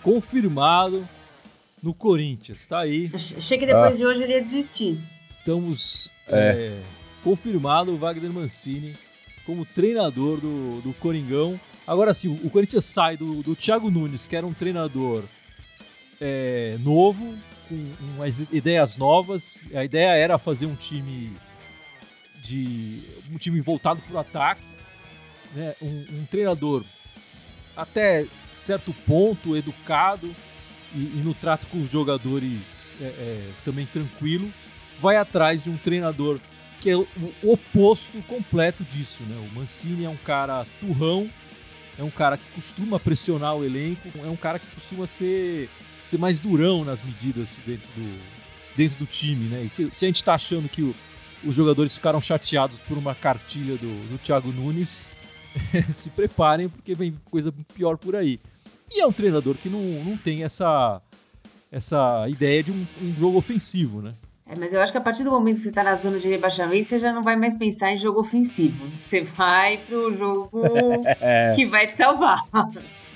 confirmado 0.03 1.08
no 1.82 1.93
Corinthians. 1.93 2.67
Tá 2.67 2.81
aí. 2.81 3.11
Achei 3.12 3.58
que 3.58 3.67
depois 3.67 3.96
de 3.96 4.06
hoje 4.06 4.23
ele 4.23 4.34
ia 4.34 4.40
desistir. 4.40 4.99
Estamos 5.29 6.12
é, 6.29 6.79
confirmado 7.25 7.93
o 7.93 7.99
Wagner 7.99 8.32
Mancini 8.32 8.94
como 9.44 9.67
treinador 9.67 10.40
do, 10.40 10.81
do 10.81 10.94
Coringão. 10.94 11.58
Agora 11.84 12.14
sim, 12.14 12.29
o 12.44 12.49
Corinthians 12.49 12.84
sai 12.84 13.17
do, 13.17 13.43
do 13.43 13.56
Thiago 13.56 13.90
Nunes, 13.90 14.26
que 14.26 14.37
era 14.37 14.46
um 14.46 14.55
treinador 14.55 15.25
é, 16.20 16.76
novo, 16.79 17.37
com 17.69 17.87
umas 18.14 18.40
ideias 18.52 18.96
novas. 18.96 19.64
A 19.75 19.84
ideia 19.84 20.17
era 20.17 20.38
fazer 20.38 20.67
um 20.67 20.76
time 20.76 21.37
de 22.40 23.02
um 23.32 23.37
time 23.37 23.61
voltado 23.61 24.00
para 24.02 24.14
o 24.14 24.19
ataque, 24.19 24.62
né? 25.55 25.75
um, 25.82 26.20
um 26.20 26.26
treinador 26.26 26.84
até 27.76 28.26
certo 28.55 28.93
ponto 29.06 29.56
educado 29.56 30.34
e, 30.94 30.99
e 30.99 31.23
no 31.25 31.35
trato 31.35 31.67
com 31.69 31.81
os 31.83 31.91
jogadores 31.91 32.94
é, 33.00 33.05
é, 33.05 33.50
também 33.65 33.87
tranquilo 33.87 34.53
vai 34.99 35.17
atrás 35.17 35.65
de 35.65 35.71
um 35.71 35.77
treinador 35.77 36.39
que 36.81 36.91
é 36.91 36.97
o 36.97 37.06
oposto 37.44 38.21
completo 38.23 38.83
disso, 38.85 39.23
né? 39.23 39.37
O 39.37 39.55
Mancini 39.55 40.05
é 40.05 40.09
um 40.09 40.17
cara 40.17 40.67
turrão, 40.81 41.31
é 41.97 42.03
um 42.03 42.11
cara 42.11 42.37
que 42.37 42.44
costuma 42.55 42.99
pressionar 42.99 43.55
o 43.56 43.65
elenco, 43.65 44.09
é 44.19 44.29
um 44.29 44.37
cara 44.37 44.59
que 44.59 44.67
costuma 44.67 45.06
ser, 45.06 45.71
ser 46.05 46.19
mais 46.19 46.41
durão 46.41 46.85
nas 46.85 47.00
medidas 47.03 47.61
dentro 47.65 47.89
do, 47.97 48.19
dentro 48.77 48.99
do 48.99 49.06
time, 49.06 49.49
né? 49.49 49.62
E 49.65 49.71
se, 49.71 49.89
se 49.93 50.05
a 50.05 50.09
gente 50.09 50.25
tá 50.25 50.35
achando 50.35 50.69
que 50.69 50.83
o- 50.83 50.94
os 51.44 51.55
jogadores 51.55 51.94
ficaram 51.94 52.21
chateados 52.21 52.81
por 52.81 52.99
uma 52.99 53.15
cartilha 53.15 53.77
do, 53.77 54.09
do 54.09 54.19
Thiago 54.19 54.50
Nunes, 54.53 55.09
se 55.93 56.11
preparem 56.11 56.69
porque 56.69 56.94
vem 56.94 57.17
coisa 57.31 57.53
pior 57.75 57.97
por 57.97 58.17
aí. 58.17 58.41
E 58.93 59.00
é 59.00 59.06
um 59.06 59.12
treinador 59.12 59.55
que 59.56 59.69
não, 59.69 59.81
não 59.81 60.17
tem 60.17 60.44
essa, 60.44 61.00
essa 61.71 62.29
ideia 62.29 62.62
de 62.62 62.71
um- 62.73 62.87
um 63.00 63.15
jogo 63.17 63.39
ofensivo, 63.39 64.03
né? 64.03 64.15
É, 64.47 64.59
mas 64.59 64.73
eu 64.73 64.81
acho 64.83 64.93
que 64.93 64.99
a 64.99 65.00
partir 65.00 65.25
do 65.25 65.31
momento 65.31 65.56
que 65.56 65.62
você 65.62 65.73
tá 65.73 65.83
na 65.83 65.94
zona 65.94 66.19
de 66.19 66.29
rebaixamento, 66.29 66.87
você 66.89 66.99
já 66.99 67.12
não 67.12 67.23
vai 67.23 67.37
mais 67.37 67.55
pensar 67.56 67.93
em 67.93 67.97
jogo 67.99 68.21
ofensivo. 68.21 68.87
Você 69.03 69.23
vai 69.23 69.79
pro 69.79 70.15
jogo 70.15 70.50
que 71.56 71.65
vai 71.67 71.87
te 71.87 71.94
salvar. 71.97 72.43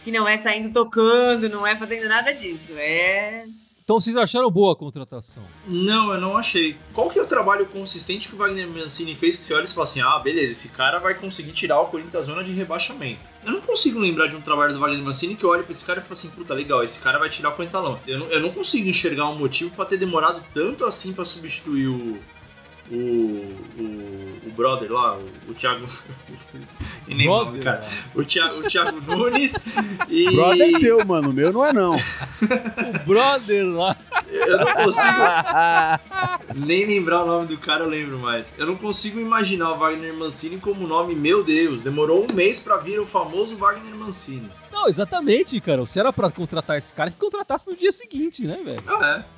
Que 0.02 0.10
não 0.12 0.26
é 0.26 0.36
saindo 0.38 0.72
tocando, 0.72 1.48
não 1.48 1.66
é 1.66 1.76
fazendo 1.76 2.08
nada 2.08 2.32
disso. 2.32 2.72
É. 2.76 3.44
Então 3.84 4.00
vocês 4.00 4.16
acharam 4.16 4.50
boa 4.50 4.72
a 4.72 4.76
contratação? 4.76 5.42
Não, 5.68 6.12
eu 6.14 6.20
não 6.20 6.36
achei. 6.36 6.76
Qual 6.92 7.08
que 7.10 7.18
é 7.18 7.22
o 7.22 7.26
trabalho 7.26 7.66
consistente 7.66 8.28
que 8.28 8.34
o 8.34 8.38
Wagner 8.38 8.66
Mancini 8.68 9.14
fez 9.14 9.38
que 9.38 9.44
você 9.44 9.54
olha 9.54 9.64
e 9.64 9.68
fala 9.68 9.84
assim, 9.84 10.00
ah, 10.00 10.18
beleza, 10.18 10.52
esse 10.52 10.68
cara 10.70 10.98
vai 10.98 11.14
conseguir 11.14 11.52
tirar 11.52 11.80
o 11.80 11.86
Corinthians 11.86 12.14
da 12.14 12.22
zona 12.22 12.42
de 12.42 12.52
rebaixamento. 12.52 13.20
Eu 13.46 13.52
não 13.52 13.60
consigo 13.60 14.00
lembrar 14.00 14.26
de 14.26 14.34
um 14.34 14.40
trabalho 14.40 14.74
do 14.74 14.80
Wagner 14.80 15.04
Mancini 15.04 15.36
que 15.36 15.44
eu 15.44 15.50
olho 15.50 15.62
pra 15.62 15.70
esse 15.70 15.86
cara 15.86 16.00
e 16.00 16.02
falo 16.02 16.14
assim, 16.14 16.30
puta, 16.30 16.52
legal, 16.52 16.82
esse 16.82 17.00
cara 17.00 17.16
vai 17.16 17.30
tirar 17.30 17.56
o 17.56 17.80
lama. 17.80 18.00
Eu 18.04 18.18
não, 18.18 18.26
eu 18.26 18.40
não 18.40 18.50
consigo 18.50 18.88
enxergar 18.88 19.28
um 19.28 19.38
motivo 19.38 19.70
pra 19.70 19.84
ter 19.84 19.96
demorado 19.96 20.42
tanto 20.52 20.84
assim 20.84 21.12
pra 21.12 21.24
substituir 21.24 21.86
o... 21.86 22.18
O, 22.90 22.94
o, 22.94 24.38
o 24.46 24.50
brother 24.56 24.92
lá, 24.92 25.16
o, 25.16 25.50
o 25.50 25.54
Thiago. 25.54 25.86
Nem 27.06 27.26
Brother, 27.26 27.62
cara. 27.62 27.88
O 28.14 28.24
Thiago, 28.24 28.58
o 28.60 28.68
Thiago 28.68 29.00
Nunes 29.00 29.64
e. 30.08 30.30
Brother 30.30 30.74
é 30.74 30.78
teu, 30.80 31.04
mano. 31.06 31.30
O 31.30 31.32
meu 31.32 31.52
não 31.52 31.64
é, 31.64 31.72
não. 31.72 31.96
O 31.96 33.06
brother 33.06 33.66
lá. 33.66 33.96
Eu 34.30 34.58
não 34.58 34.74
consigo. 34.74 36.66
Nem 36.66 36.84
lembrar 36.86 37.22
o 37.22 37.26
nome 37.26 37.46
do 37.46 37.58
cara 37.58 37.84
eu 37.84 37.88
lembro 37.88 38.18
mais. 38.18 38.46
Eu 38.58 38.66
não 38.66 38.76
consigo 38.76 39.20
imaginar 39.20 39.72
o 39.72 39.78
Wagner 39.78 40.14
Mancini 40.14 40.58
como 40.58 40.86
nome, 40.86 41.14
meu 41.14 41.44
Deus. 41.44 41.80
Demorou 41.82 42.26
um 42.28 42.34
mês 42.34 42.60
pra 42.62 42.76
vir 42.76 42.98
o 42.98 43.06
famoso 43.06 43.56
Wagner 43.56 43.94
Mancini. 43.94 44.50
Não, 44.72 44.88
exatamente, 44.88 45.60
cara. 45.60 45.86
Se 45.86 45.98
era 45.98 46.12
pra 46.12 46.30
contratar 46.30 46.76
esse 46.76 46.92
cara, 46.92 47.10
que 47.10 47.16
contratasse 47.16 47.70
no 47.70 47.76
dia 47.76 47.92
seguinte, 47.92 48.46
né, 48.46 48.60
velho? 48.64 48.82
Ah, 48.86 49.24
é. 49.24 49.35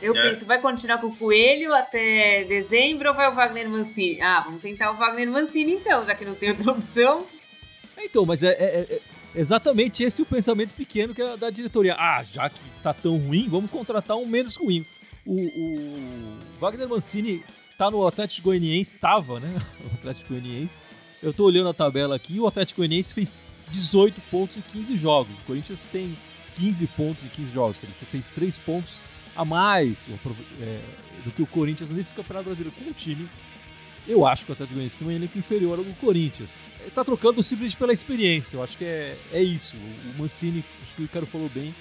Eu 0.00 0.16
É. 0.16 0.22
penso, 0.22 0.46
vai 0.46 0.60
continuar 0.60 0.98
com 0.98 1.08
o 1.08 1.16
Coelho 1.16 1.72
até 1.74 2.44
dezembro 2.44 3.08
ou 3.10 3.14
vai 3.14 3.30
o 3.30 3.34
Wagner 3.34 3.68
Mancini? 3.68 4.20
Ah, 4.22 4.40
vamos 4.40 4.62
tentar 4.62 4.92
o 4.92 4.96
Wagner 4.96 5.30
Mancini 5.30 5.72
então, 5.72 6.04
já 6.06 6.14
que 6.14 6.24
não 6.24 6.34
tem 6.34 6.50
outra 6.50 6.70
opção. 6.72 7.26
É, 7.96 8.04
Então, 8.06 8.24
mas 8.24 8.42
é, 8.42 8.50
é- 8.52 8.80
é 8.94 9.00
exatamente 9.34 10.02
esse 10.02 10.22
o 10.22 10.26
pensamento 10.26 10.72
pequeno 10.74 11.14
que 11.14 11.20
é 11.22 11.36
da 11.36 11.50
diretoria. 11.50 11.94
Ah, 11.98 12.22
já 12.22 12.48
que 12.48 12.60
tá 12.82 12.92
tão 12.94 13.18
ruim, 13.18 13.46
vamos 13.48 13.70
contratar 13.70 14.16
um 14.16 14.26
menos 14.26 14.56
ruim. 14.56 14.84
O, 15.26 15.34
o 15.34 16.38
Wagner 16.58 16.88
Mancini 16.88 17.44
tá 17.76 17.90
no 17.90 18.06
Atlético 18.06 18.48
Goianiense, 18.48 18.96
tava, 18.96 19.38
né? 19.40 19.54
O 19.92 19.94
Atlético 19.94 20.28
Goianiense. 20.34 20.78
Eu 21.22 21.32
tô 21.34 21.44
olhando 21.44 21.68
a 21.68 21.74
tabela 21.74 22.16
aqui, 22.16 22.40
o 22.40 22.46
Atlético 22.46 22.80
Goianiense 22.80 23.12
fez 23.12 23.42
18 23.68 24.18
pontos 24.30 24.56
em 24.56 24.62
15 24.62 24.96
jogos. 24.96 25.32
O 25.38 25.44
Corinthians 25.46 25.86
tem 25.86 26.16
15 26.54 26.86
pontos 26.88 27.24
em 27.24 27.28
15 27.28 27.52
jogos. 27.52 27.82
Ele 27.82 27.92
fez 28.10 28.30
3 28.30 28.58
pontos 28.58 29.02
a 29.34 29.44
mais 29.44 30.08
é, 30.60 30.80
do 31.24 31.32
que 31.32 31.42
o 31.42 31.46
Corinthians 31.46 31.90
nesse 31.90 32.14
Campeonato 32.14 32.46
Brasileiro 32.46 32.76
com 32.76 32.90
o 32.90 32.92
time. 32.92 33.28
Eu 34.06 34.26
acho 34.26 34.44
que 34.44 34.50
o 34.50 34.54
Atlético 34.54 34.74
Goianiense 34.74 34.98
tem 34.98 35.08
um 35.08 35.10
elenco 35.10 35.38
inferior 35.38 35.78
ao 35.78 35.84
do 35.84 35.94
Corinthians. 35.94 36.50
Ele 36.80 36.90
tá 36.90 37.04
trocando 37.04 37.42
simplesmente 37.42 37.76
pela 37.76 37.92
experiência. 37.92 38.56
Eu 38.56 38.62
acho 38.62 38.76
que 38.76 38.84
é, 38.84 39.16
é 39.30 39.42
isso. 39.42 39.76
O 39.76 40.18
Mancini, 40.18 40.64
acho 40.82 40.94
que 40.94 41.02
o 41.02 41.04
Ricardo 41.04 41.26
falou 41.26 41.48
bem. 41.48 41.74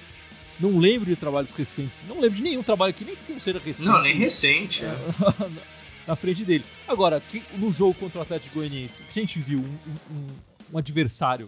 Não 0.59 0.77
lembro 0.77 1.09
de 1.09 1.15
trabalhos 1.15 1.53
recentes. 1.53 2.05
Não 2.07 2.19
lembro 2.19 2.35
de 2.35 2.43
nenhum 2.43 2.61
trabalho 2.61 2.93
que 2.93 3.05
nem 3.05 3.15
que 3.15 3.31
não 3.31 3.39
seja 3.39 3.59
recente. 3.59 3.87
Não, 3.87 4.01
nem 4.01 4.17
recente. 4.17 4.83
é. 4.83 4.95
na 6.09 6.15
frente 6.15 6.43
dele. 6.43 6.65
Agora, 6.87 7.21
no 7.53 7.71
jogo 7.71 7.93
contra 7.93 8.19
o 8.19 8.21
Atlético 8.23 8.55
Goianiense, 8.55 9.01
a 9.07 9.11
gente 9.13 9.39
viu 9.39 9.59
um, 9.59 10.13
um, 10.13 10.27
um 10.73 10.77
adversário 10.77 11.47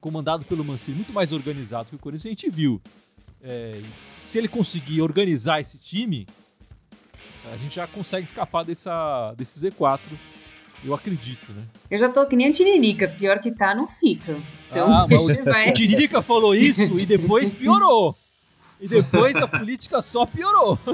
comandado 0.00 0.44
pelo 0.44 0.64
Mancini 0.64 0.96
muito 0.96 1.12
mais 1.12 1.32
organizado 1.32 1.90
que 1.90 1.96
o 1.96 1.98
Corinthians, 1.98 2.26
a 2.26 2.28
gente 2.30 2.50
viu. 2.50 2.80
É, 3.46 3.82
se 4.20 4.38
ele 4.38 4.48
conseguir 4.48 5.02
organizar 5.02 5.60
esse 5.60 5.78
time, 5.78 6.26
a 7.52 7.56
gente 7.58 7.74
já 7.74 7.86
consegue 7.86 8.24
escapar 8.24 8.64
dessa, 8.64 9.34
desse 9.36 9.60
Z4. 9.60 10.00
Eu 10.82 10.94
acredito, 10.94 11.52
né? 11.52 11.62
Eu 11.90 11.98
já 11.98 12.08
tô 12.08 12.26
que 12.26 12.34
nem 12.34 12.48
a 12.48 12.52
Tiririca, 12.52 13.06
pior 13.06 13.38
que 13.38 13.50
tá, 13.50 13.74
não 13.74 13.86
fica. 13.86 14.36
Então 14.70 14.92
Ah, 14.92 15.06
deixa, 15.06 15.44
vai. 15.44 15.70
O 15.70 15.74
Tiririca 15.74 16.22
falou 16.22 16.54
isso 16.54 16.98
e 16.98 17.04
depois 17.04 17.52
piorou. 17.52 18.16
E 18.80 18.88
depois 18.88 19.36
a 19.36 19.46
política 19.46 20.00
só 20.00 20.26
piorou. 20.26 20.78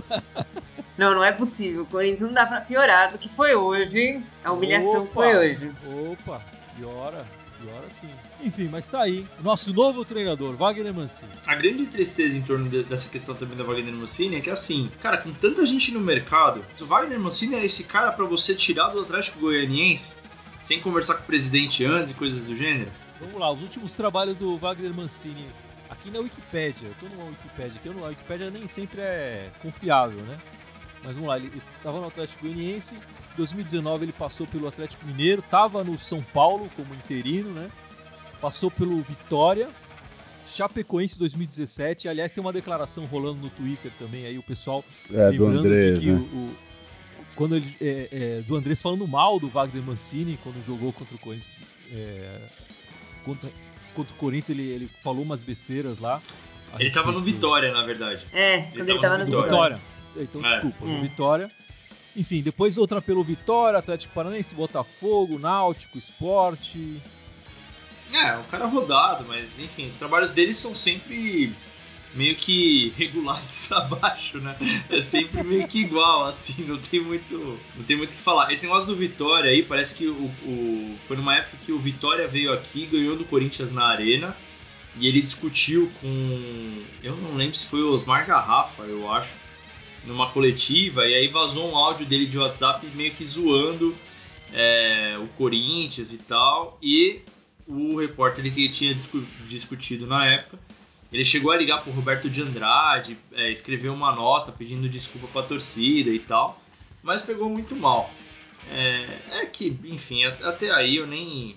Não, 0.98 1.14
não 1.14 1.24
é 1.24 1.32
possível. 1.32 1.84
O 1.84 1.86
Corinthians 1.86 2.20
não 2.20 2.34
dá 2.34 2.44
pra 2.44 2.60
piorar 2.60 3.10
do 3.10 3.16
que 3.16 3.26
foi 3.26 3.54
hoje. 3.54 4.22
A 4.44 4.52
humilhação 4.52 5.04
Opa. 5.04 5.14
foi 5.14 5.34
hoje. 5.34 5.72
Opa, 6.12 6.42
piora, 6.76 7.24
piora 7.60 7.86
sim. 8.00 8.08
Enfim, 8.42 8.68
mas 8.68 8.88
tá 8.88 9.02
aí. 9.02 9.26
Nosso 9.42 9.72
novo 9.72 10.04
treinador, 10.04 10.54
Wagner 10.56 10.92
Mancini. 10.94 11.30
A 11.46 11.54
grande 11.54 11.86
tristeza 11.86 12.36
em 12.36 12.42
torno 12.42 12.68
de- 12.68 12.84
dessa 12.84 13.08
questão 13.10 13.34
também 13.34 13.56
da 13.56 13.64
Wagner 13.64 13.94
Mancini 13.94 14.36
é 14.36 14.40
que, 14.40 14.50
assim, 14.50 14.90
cara, 15.02 15.18
com 15.18 15.32
tanta 15.32 15.64
gente 15.66 15.92
no 15.92 16.00
mercado, 16.00 16.64
o 16.80 16.84
Wagner 16.86 17.18
Mancini 17.20 17.56
é 17.56 17.64
esse 17.64 17.84
cara 17.84 18.12
pra 18.12 18.24
você 18.24 18.54
tirar 18.54 18.88
do 18.88 19.00
Atlético 19.00 19.40
Goianiense 19.40 20.14
sem 20.62 20.80
conversar 20.80 21.14
com 21.16 21.22
o 21.22 21.26
presidente 21.26 21.84
antes 21.84 22.12
e 22.12 22.14
coisas 22.14 22.42
do 22.42 22.56
gênero? 22.56 22.90
Vamos 23.20 23.34
lá, 23.36 23.50
os 23.52 23.60
últimos 23.60 23.92
trabalhos 23.92 24.36
do 24.38 24.56
Wagner 24.56 24.94
Mancini 24.94 25.46
aqui 25.90 26.10
na 26.10 26.20
Wikipédia. 26.20 26.88
Eu 26.88 26.94
tô 27.08 27.14
numa 27.16 27.28
Wikipédia 27.30 27.72
aqui, 27.76 27.88
eu 27.88 27.94
não- 27.94 28.04
a 28.04 28.08
Wikipédia 28.08 28.50
nem 28.50 28.66
sempre 28.68 29.00
é 29.00 29.50
confiável, 29.60 30.20
né? 30.22 30.38
Mas 31.04 31.14
vamos 31.14 31.28
lá, 31.28 31.36
ele 31.38 31.46
ele 31.48 31.62
tava 31.82 31.98
no 32.00 32.06
Atlético 32.06 32.42
Goianiense, 32.46 32.96
em 33.32 33.36
2019 33.36 34.04
ele 34.04 34.12
passou 34.12 34.46
pelo 34.46 34.66
Atlético 34.68 35.04
Mineiro, 35.06 35.42
tava 35.42 35.82
no 35.84 35.98
São 35.98 36.20
Paulo 36.22 36.68
como 36.76 36.92
interino, 36.94 37.50
né? 37.50 37.70
Passou 38.40 38.70
pelo 38.70 39.00
Vitória, 39.02 39.68
Chapecoense 40.46 41.18
2017. 41.18 42.08
Aliás, 42.08 42.32
tem 42.32 42.42
uma 42.42 42.52
declaração 42.52 43.04
rolando 43.04 43.40
no 43.40 43.50
Twitter 43.50 43.92
também 43.98 44.26
aí, 44.26 44.36
o 44.38 44.42
pessoal 44.42 44.84
É, 45.12 45.30
do 45.30 45.44
lembrando 45.44 45.58
Andrés, 45.66 45.94
de 46.00 46.06
que 46.06 46.12
né? 46.12 46.18
o, 46.18 46.36
o- 46.36 46.56
quando 47.36 47.56
ele 47.56 47.76
é, 47.80 48.08
é, 48.10 48.42
do 48.42 48.56
Andrés 48.56 48.82
falando 48.82 49.06
mal 49.06 49.38
do 49.40 49.48
Wagner 49.48 49.82
Mancini 49.82 50.38
quando 50.42 50.62
jogou 50.62 50.92
contra 50.92 51.14
o 51.14 51.18
Corinthians 51.18 51.58
é, 51.92 52.38
contra, 53.24 53.48
contra 53.94 54.12
o 54.12 54.16
Corinthians 54.16 54.50
ele, 54.50 54.68
ele 54.68 54.90
falou 55.02 55.22
umas 55.22 55.42
besteiras 55.42 55.98
lá 56.00 56.20
Ele 56.78 56.90
tava 56.90 57.12
no 57.12 57.20
Vitória, 57.22 57.72
na 57.72 57.82
verdade. 57.82 58.26
É, 58.32 58.62
quando 58.74 58.88
ele 58.90 58.98
tava 59.00 59.18
no 59.18 59.24
no 59.26 59.42
Vitória. 59.42 59.76
Vitória 59.76 59.80
então 60.20 60.44
É. 60.44 60.48
desculpa 60.48 60.84
no 60.86 60.96
É. 60.96 61.00
Vitória 61.00 61.50
enfim 62.16 62.42
depois 62.42 62.76
outra 62.78 63.00
pelo 63.00 63.22
Vitória 63.24 63.78
Atlético 63.78 64.14
Paranaense 64.14 64.54
Botafogo 64.54 65.38
Náutico 65.38 65.98
Esporte 65.98 67.00
É, 68.12 68.36
um 68.36 68.42
cara 68.44 68.66
rodado, 68.66 69.24
mas 69.28 69.58
enfim, 69.58 69.88
os 69.88 69.96
trabalhos 69.98 70.32
dele 70.32 70.52
são 70.52 70.74
sempre 70.74 71.52
meio 72.12 72.34
que 72.34 72.92
regulares 72.96 73.66
pra 73.70 73.82
baixo, 73.82 74.38
né? 74.38 74.56
É 74.90 75.00
sempre 75.00 75.44
meio 75.44 75.68
que 75.68 75.78
igual, 75.78 76.26
assim, 76.26 76.64
não 76.64 76.76
tem 76.76 77.00
muito, 77.00 77.56
não 77.76 77.84
tem 77.84 77.96
muito 77.96 78.10
o 78.10 78.14
que 78.16 78.20
falar. 78.20 78.52
Esse 78.52 78.64
negócio 78.64 78.86
do 78.88 78.96
Vitória 78.96 79.48
aí, 79.48 79.62
parece 79.62 79.96
que 79.96 80.08
o, 80.08 80.24
o- 80.44 80.96
foi 81.06 81.16
numa 81.16 81.36
época 81.36 81.58
que 81.64 81.70
o 81.70 81.78
Vitória 81.78 82.26
veio 82.26 82.52
aqui, 82.52 82.84
ganhou 82.86 83.16
do 83.16 83.24
Corinthians 83.24 83.70
na 83.70 83.84
Arena, 83.84 84.36
e 84.96 85.06
ele 85.06 85.22
discutiu 85.22 85.88
com, 86.00 86.82
eu 87.00 87.14
não 87.16 87.36
lembro 87.36 87.54
se 87.56 87.68
foi 87.68 87.80
o 87.80 87.92
Osmar 87.92 88.26
Garrafa, 88.26 88.82
eu 88.82 89.08
acho, 89.08 89.34
numa 90.04 90.30
coletiva, 90.30 91.06
e 91.06 91.14
aí 91.14 91.28
vazou 91.28 91.70
um 91.70 91.76
áudio 91.76 92.06
dele 92.06 92.26
de 92.26 92.38
WhatsApp 92.38 92.86
meio 92.94 93.12
que 93.14 93.24
zoando 93.24 93.94
é, 94.52 95.18
o 95.20 95.26
Corinthians 95.28 96.12
e 96.12 96.18
tal, 96.18 96.78
e 96.82 97.20
o 97.66 97.98
repórter 97.98 98.52
que 98.52 98.68
tinha 98.68 98.94
discu- 98.94 99.26
discutido 99.48 100.06
na 100.06 100.26
época, 100.26 100.58
ele 101.12 101.24
chegou 101.24 101.50
a 101.52 101.56
ligar 101.56 101.82
pro 101.82 101.92
Roberto 101.92 102.30
de 102.30 102.40
Andrade, 102.40 103.16
é, 103.32 103.50
escreveu 103.50 103.92
uma 103.92 104.14
nota 104.14 104.52
pedindo 104.52 104.88
desculpa 104.88 105.26
pra 105.28 105.42
torcida 105.42 106.10
e 106.10 106.18
tal, 106.18 106.60
mas 107.02 107.22
pegou 107.22 107.48
muito 107.48 107.74
mal. 107.76 108.10
É, 108.70 109.18
é 109.42 109.46
que, 109.46 109.76
enfim, 109.84 110.24
até 110.24 110.70
aí 110.70 110.96
eu 110.96 111.06
nem 111.06 111.56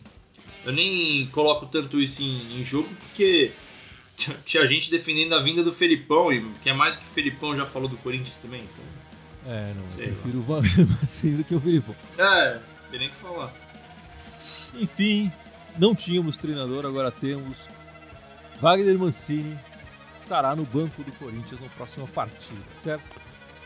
eu 0.66 0.72
nem 0.72 1.28
coloco 1.28 1.66
tanto 1.66 2.02
isso 2.02 2.24
em, 2.24 2.60
em 2.60 2.64
jogo 2.64 2.88
porque 3.08 3.52
tinha 4.16 4.66
gente 4.68 4.92
defendendo 4.92 5.34
a 5.34 5.42
vinda 5.42 5.64
do 5.64 5.74
Felipão, 5.74 6.32
e 6.32 6.42
que 6.62 6.70
é 6.70 6.74
mais 6.74 6.96
que 6.96 7.04
o 7.04 7.14
Felipão 7.14 7.56
já 7.56 7.66
falou 7.66 7.88
do 7.88 7.98
Corinthians 7.98 8.38
também. 8.38 8.62
Então, 8.62 9.52
é 9.52 9.74
não 9.74 9.88
Sei 9.90 10.10
eu 10.10 10.14
prefiro 10.14 10.40
o 10.40 10.44
Wagner 10.44 10.88
Mancini 10.88 11.38
do 11.38 11.44
que 11.44 11.56
o 11.56 11.60
Filipão 11.60 11.96
é, 12.18 12.54
não 12.54 12.90
tem 12.90 13.00
nem 13.00 13.10
o 13.10 13.12
que 13.12 13.18
falar. 13.18 13.54
Enfim, 14.76 15.32
não 15.78 15.94
tínhamos 15.94 16.38
treinador, 16.38 16.86
agora 16.86 17.12
temos. 17.12 17.68
Wagner 18.62 18.98
Mancini 18.98 19.58
estará 20.16 20.56
no 20.56 20.64
banco 20.64 21.04
do 21.04 21.12
Corinthians 21.14 21.60
na 21.60 21.68
próxima 21.70 22.08
partida, 22.08 22.62
certo? 22.76 23.04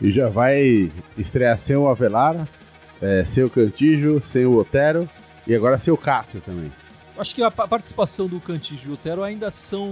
E 0.00 0.10
já 0.10 0.28
vai 0.28 0.90
estrear 1.16 1.58
sem 1.58 1.76
o 1.76 1.88
Avelar, 1.88 2.48
é, 3.00 3.24
sem 3.24 3.44
o 3.44 3.50
Cantijo, 3.50 4.20
sem 4.24 4.44
o 4.44 4.56
Otero 4.56 5.08
e 5.46 5.54
agora 5.54 5.78
sem 5.78 5.92
o 5.92 5.96
Cássio 5.96 6.40
também. 6.40 6.70
Acho 7.18 7.34
que 7.34 7.42
a 7.42 7.50
pa- 7.50 7.66
participação 7.68 8.26
do 8.28 8.40
Cantígio 8.40 8.88
e 8.88 8.90
o 8.90 8.94
Otero 8.94 9.22
ainda 9.22 9.50
são 9.50 9.88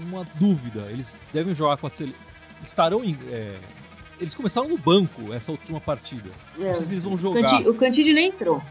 uma, 0.00 0.24
dúvida. 0.36 0.86
Eles 0.90 1.16
devem 1.32 1.54
jogar 1.54 1.76
com 1.76 1.86
a 1.86 1.90
seleção. 1.90 2.20
Estarão 2.62 3.04
em. 3.04 3.16
é, 3.30 3.56
Eles 4.20 4.34
começaram 4.34 4.68
no 4.68 4.76
banco 4.78 5.32
essa 5.32 5.50
última 5.52 5.80
partida. 5.80 6.30
É. 6.58 6.68
Não 6.68 6.74
sei 6.74 6.86
se 6.86 6.92
eles 6.92 7.04
vão 7.04 7.16
jogar. 7.16 7.40
Canti- 7.48 7.68
O 7.68 7.74
Cantídio 7.74 8.14
nem 8.14 8.28
entrou. 8.28 8.62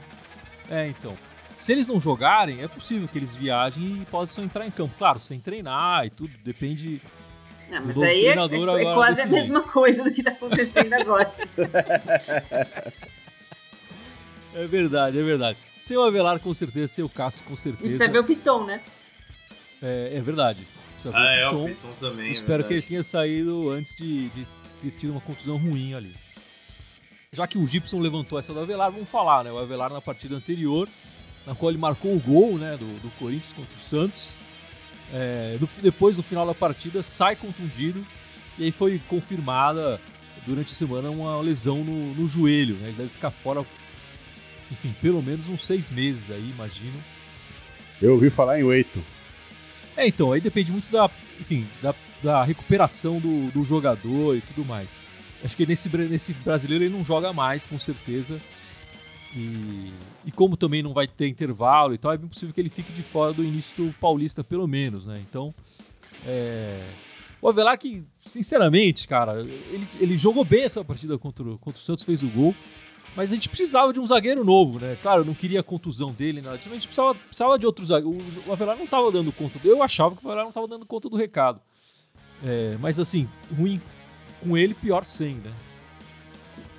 É, 0.69 0.87
então. 0.87 1.17
Se 1.57 1.71
eles 1.71 1.87
não 1.87 1.99
jogarem, 1.99 2.61
é 2.61 2.67
possível 2.67 3.07
que 3.07 3.17
eles 3.17 3.35
viajem 3.35 4.01
e 4.01 4.05
possam 4.05 4.43
entrar 4.43 4.65
em 4.67 4.71
campo. 4.71 4.93
Claro, 4.97 5.19
sem 5.19 5.39
treinar 5.39 6.05
e 6.05 6.09
tudo, 6.09 6.31
depende. 6.43 7.01
Não, 7.69 7.85
mas 7.85 8.01
aí 8.01 8.19
é, 8.27 8.33
treinador 8.33 8.69
é- 8.69 8.83
é 8.83 8.85
agora 8.87 8.95
quase 8.95 9.21
a 9.23 9.25
mesma 9.25 9.61
coisa 9.61 10.03
do 10.03 10.11
que 10.11 10.21
tá 10.23 10.31
acontecendo 10.31 10.93
agora. 10.93 11.33
É 14.57 14.65
verdade, 14.67 15.19
é 15.19 15.23
verdade. 15.23 15.57
Sem 15.77 15.95
o 15.97 16.01
Avelar, 16.01 16.39
com 16.39 16.53
certeza, 16.53 16.87
sem 16.87 17.05
o 17.05 17.09
Cássio, 17.09 17.43
com 17.45 17.53
E 17.53 17.57
certeza. 17.57 17.83
precisa 17.89 18.09
ver 18.11 18.19
o 18.19 18.23
Piton, 18.23 18.65
né? 18.65 18.81
É, 19.81 20.13
é 20.15 20.21
verdade. 20.21 20.67
Precisa 20.93 21.11
ver 21.13 21.17
Ah, 21.19 21.31
é, 21.31 21.43
Piton. 21.45 21.63
o 21.63 21.67
Piton 21.67 21.93
também. 21.99 22.27
é 22.29 22.31
Espero 22.31 22.63
que 22.63 22.73
ele 22.73 22.81
tenha 22.81 23.03
saído 23.03 23.69
antes 23.69 23.95
de, 23.95 24.29
de 24.29 24.47
ter 24.81 24.91
tido 24.91 25.11
uma 25.11 25.21
contusão 25.21 25.57
ruim 25.57 25.93
ali. 25.93 26.15
Já 27.31 27.45
que 27.45 27.57
o 27.57 27.67
Gibson 27.67 27.99
levantou 27.99 28.39
essa 28.39 28.53
do 28.53 28.59
Avelar, 28.59 28.91
vamos 28.91 29.09
falar, 29.09 29.43
né? 29.43 29.51
O 29.51 29.59
Avelar 29.59 29.91
na 29.91 30.01
partida 30.01 30.35
anterior, 30.35 30.89
na 31.45 31.53
qual 31.53 31.69
ele 31.69 31.77
marcou 31.77 32.15
o 32.15 32.19
gol 32.19 32.57
né, 32.57 32.71
do, 32.77 32.99
do 33.01 33.09
Corinthians 33.19 33.53
contra 33.53 33.77
o 33.77 33.81
Santos. 33.81 34.35
É, 35.13 35.57
no- 35.61 35.69
depois, 35.81 36.17
no 36.17 36.23
final 36.23 36.47
da 36.47 36.55
partida, 36.55 37.03
sai 37.03 37.35
contundido 37.35 38.05
e 38.57 38.63
aí 38.63 38.71
foi 38.71 38.99
confirmada 39.07 40.01
durante 40.47 40.71
a 40.73 40.75
semana 40.75 41.09
uma 41.11 41.39
lesão 41.41 41.83
no, 41.83 42.15
no 42.15 42.27
joelho. 42.27 42.75
Né? 42.77 42.87
Ele 42.87 42.97
deve 42.97 43.09
ficar 43.09 43.29
fora, 43.31 43.63
enfim, 44.71 44.93
pelo 45.01 45.21
menos 45.23 45.49
uns 45.49 45.65
seis 45.65 45.89
meses 45.89 46.31
aí, 46.31 46.49
imagino. 46.49 47.01
Eu 48.01 48.13
ouvi 48.13 48.29
falar 48.29 48.59
em 48.59 48.63
oito. 48.63 49.03
É, 49.95 50.07
então, 50.07 50.31
aí 50.31 50.39
depende 50.39 50.71
muito 50.71 50.91
da, 50.91 51.09
enfim, 51.39 51.67
da, 51.81 51.95
da 52.21 52.43
recuperação 52.43 53.19
do, 53.19 53.51
do 53.51 53.63
jogador 53.63 54.35
e 54.35 54.41
tudo 54.41 54.65
mais. 54.65 54.99
Acho 55.43 55.55
que 55.55 55.65
nesse, 55.65 55.89
nesse 55.97 56.33
brasileiro 56.33 56.83
ele 56.83 56.95
não 56.95 57.03
joga 57.03 57.33
mais, 57.33 57.65
com 57.65 57.79
certeza. 57.79 58.39
E, 59.35 59.91
e 60.25 60.31
como 60.31 60.55
também 60.55 60.81
não 60.81 60.93
vai 60.93 61.07
ter 61.07 61.27
intervalo 61.27 61.93
e 61.93 61.97
tal, 61.97 62.13
é 62.13 62.17
bem 62.17 62.27
possível 62.27 62.53
que 62.53 62.61
ele 62.61 62.69
fique 62.69 62.91
de 62.91 63.03
fora 63.03 63.33
do 63.33 63.43
início 63.43 63.85
do 63.85 63.93
Paulista, 63.93 64.43
pelo 64.43 64.67
menos, 64.67 65.05
né? 65.05 65.15
Então, 65.29 65.53
é... 66.25 66.83
o 67.41 67.47
Avelar 67.47 67.77
que, 67.77 68.03
sinceramente, 68.19 69.07
cara, 69.07 69.41
ele, 69.41 69.87
ele 69.99 70.17
jogou 70.17 70.43
bem 70.45 70.63
essa 70.63 70.83
partida 70.83 71.17
contra, 71.17 71.43
contra 71.57 71.79
o 71.79 71.83
Santos, 71.83 72.03
fez 72.03 72.23
o 72.23 72.29
gol. 72.29 72.55
Mas 73.17 73.31
a 73.31 73.33
gente 73.33 73.49
precisava 73.49 73.91
de 73.91 73.99
um 73.99 74.05
zagueiro 74.05 74.45
novo, 74.45 74.79
né? 74.79 74.95
Claro, 75.01 75.21
eu 75.21 75.25
não 75.25 75.33
queria 75.33 75.61
a 75.61 75.63
contusão 75.63 76.11
dele, 76.11 76.39
nada 76.39 76.55
disso, 76.55 76.69
mas 76.69 76.77
a 76.77 76.79
gente 76.79 76.87
precisava, 76.87 77.15
precisava 77.15 77.57
de 77.57 77.65
outro 77.65 77.83
zagueiro. 77.83 78.23
O, 78.45 78.53
Avelar 78.53 78.77
não 78.77 78.85
estava 78.85 79.11
dando 79.11 79.31
conta. 79.31 79.59
Eu 79.63 79.81
achava 79.81 80.15
que 80.15 80.23
o 80.23 80.27
Avelar 80.27 80.43
não 80.43 80.49
estava 80.49 80.67
dando 80.67 80.85
conta 80.85 81.09
do 81.09 81.17
recado. 81.17 81.59
É, 82.45 82.77
mas 82.79 82.99
assim, 82.99 83.27
ruim 83.57 83.81
com 84.39 84.55
ele, 84.55 84.75
pior 84.75 85.03
sem, 85.03 85.33
né? 85.33 85.51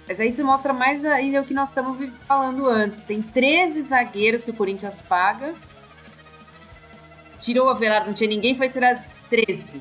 Mas 0.07 0.21
aí 0.21 0.29
isso 0.29 0.45
mostra 0.45 0.73
mais 0.73 1.05
ainda 1.05 1.43
o 1.43 1.45
que 1.45 1.53
nós 1.53 1.71
estamos 1.71 2.09
falando 2.29 2.69
antes. 2.69 3.03
Tem 3.03 3.21
13 3.21 3.83
zagueiros 3.83 4.45
que 4.45 4.53
o 4.53 4.55
Corinthians 4.55 5.03
paga. 5.03 5.57
Tirou 7.41 7.67
o 7.67 7.71
Avelar, 7.71 8.07
não 8.07 8.15
tinha 8.15 8.31
ninguém, 8.31 8.55
foi 8.55 8.69
tirar 8.69 9.05
13. 9.29 9.73
Se 9.73 9.81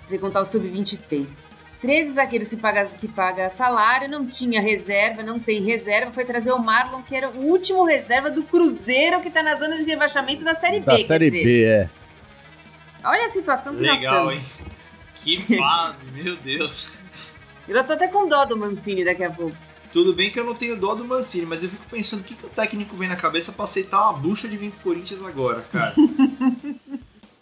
você 0.00 0.16
contar 0.16 0.42
o 0.42 0.44
sub-23. 0.44 1.36
13 1.82 2.12
zagueiros 2.12 2.48
que 2.48 2.56
paga, 2.56 2.84
que 2.84 3.08
paga 3.08 3.50
salário, 3.50 4.08
não 4.08 4.24
tinha 4.24 4.60
reserva, 4.60 5.20
não 5.20 5.40
tem 5.40 5.60
reserva. 5.60 6.12
Foi 6.12 6.24
trazer 6.24 6.52
o 6.52 6.58
Marlon, 6.58 7.02
que 7.02 7.14
era 7.14 7.28
o 7.28 7.40
último 7.40 7.84
reserva 7.84 8.30
do 8.30 8.44
Cruzeiro, 8.44 9.20
que 9.20 9.28
tá 9.28 9.42
na 9.42 9.56
zona 9.56 9.76
de 9.76 9.82
rebaixamento 9.82 10.44
da 10.44 10.54
Série 10.54 10.78
B. 10.78 10.86
Da 10.86 10.96
quer 10.96 11.02
Série 11.02 11.24
dizer. 11.24 11.44
B, 11.44 11.64
é. 11.64 11.90
Olha 13.04 13.26
a 13.26 13.28
situação 13.28 13.74
que 13.74 13.82
Legal, 13.82 14.26
nós 14.26 14.34
hein? 14.34 14.44
estamos. 14.46 14.72
Que 15.24 15.56
fase, 15.58 16.06
meu 16.14 16.36
Deus. 16.36 16.88
Eu 17.66 17.74
já 17.74 17.82
tô 17.82 17.94
até 17.94 18.06
com 18.06 18.28
dó 18.28 18.44
do 18.44 18.56
Mancini 18.56 19.04
daqui 19.04 19.24
a 19.24 19.30
pouco. 19.30 19.56
Tudo 19.92 20.14
bem 20.14 20.30
que 20.30 20.38
eu 20.38 20.44
não 20.44 20.54
tenho 20.54 20.76
dó 20.76 20.94
do 20.94 21.04
Mancini, 21.04 21.46
mas 21.46 21.62
eu 21.64 21.68
fico 21.68 21.84
pensando 21.90 22.20
o 22.20 22.24
que, 22.24 22.34
que 22.34 22.46
o 22.46 22.48
técnico 22.48 22.96
vem 22.96 23.08
na 23.08 23.16
cabeça 23.16 23.52
pra 23.52 23.64
aceitar 23.64 24.02
uma 24.02 24.12
bucha 24.14 24.48
de 24.48 24.56
vir 24.56 24.70
pro 24.70 24.80
Corinthians 24.84 25.22
agora, 25.22 25.62
cara. 25.70 25.94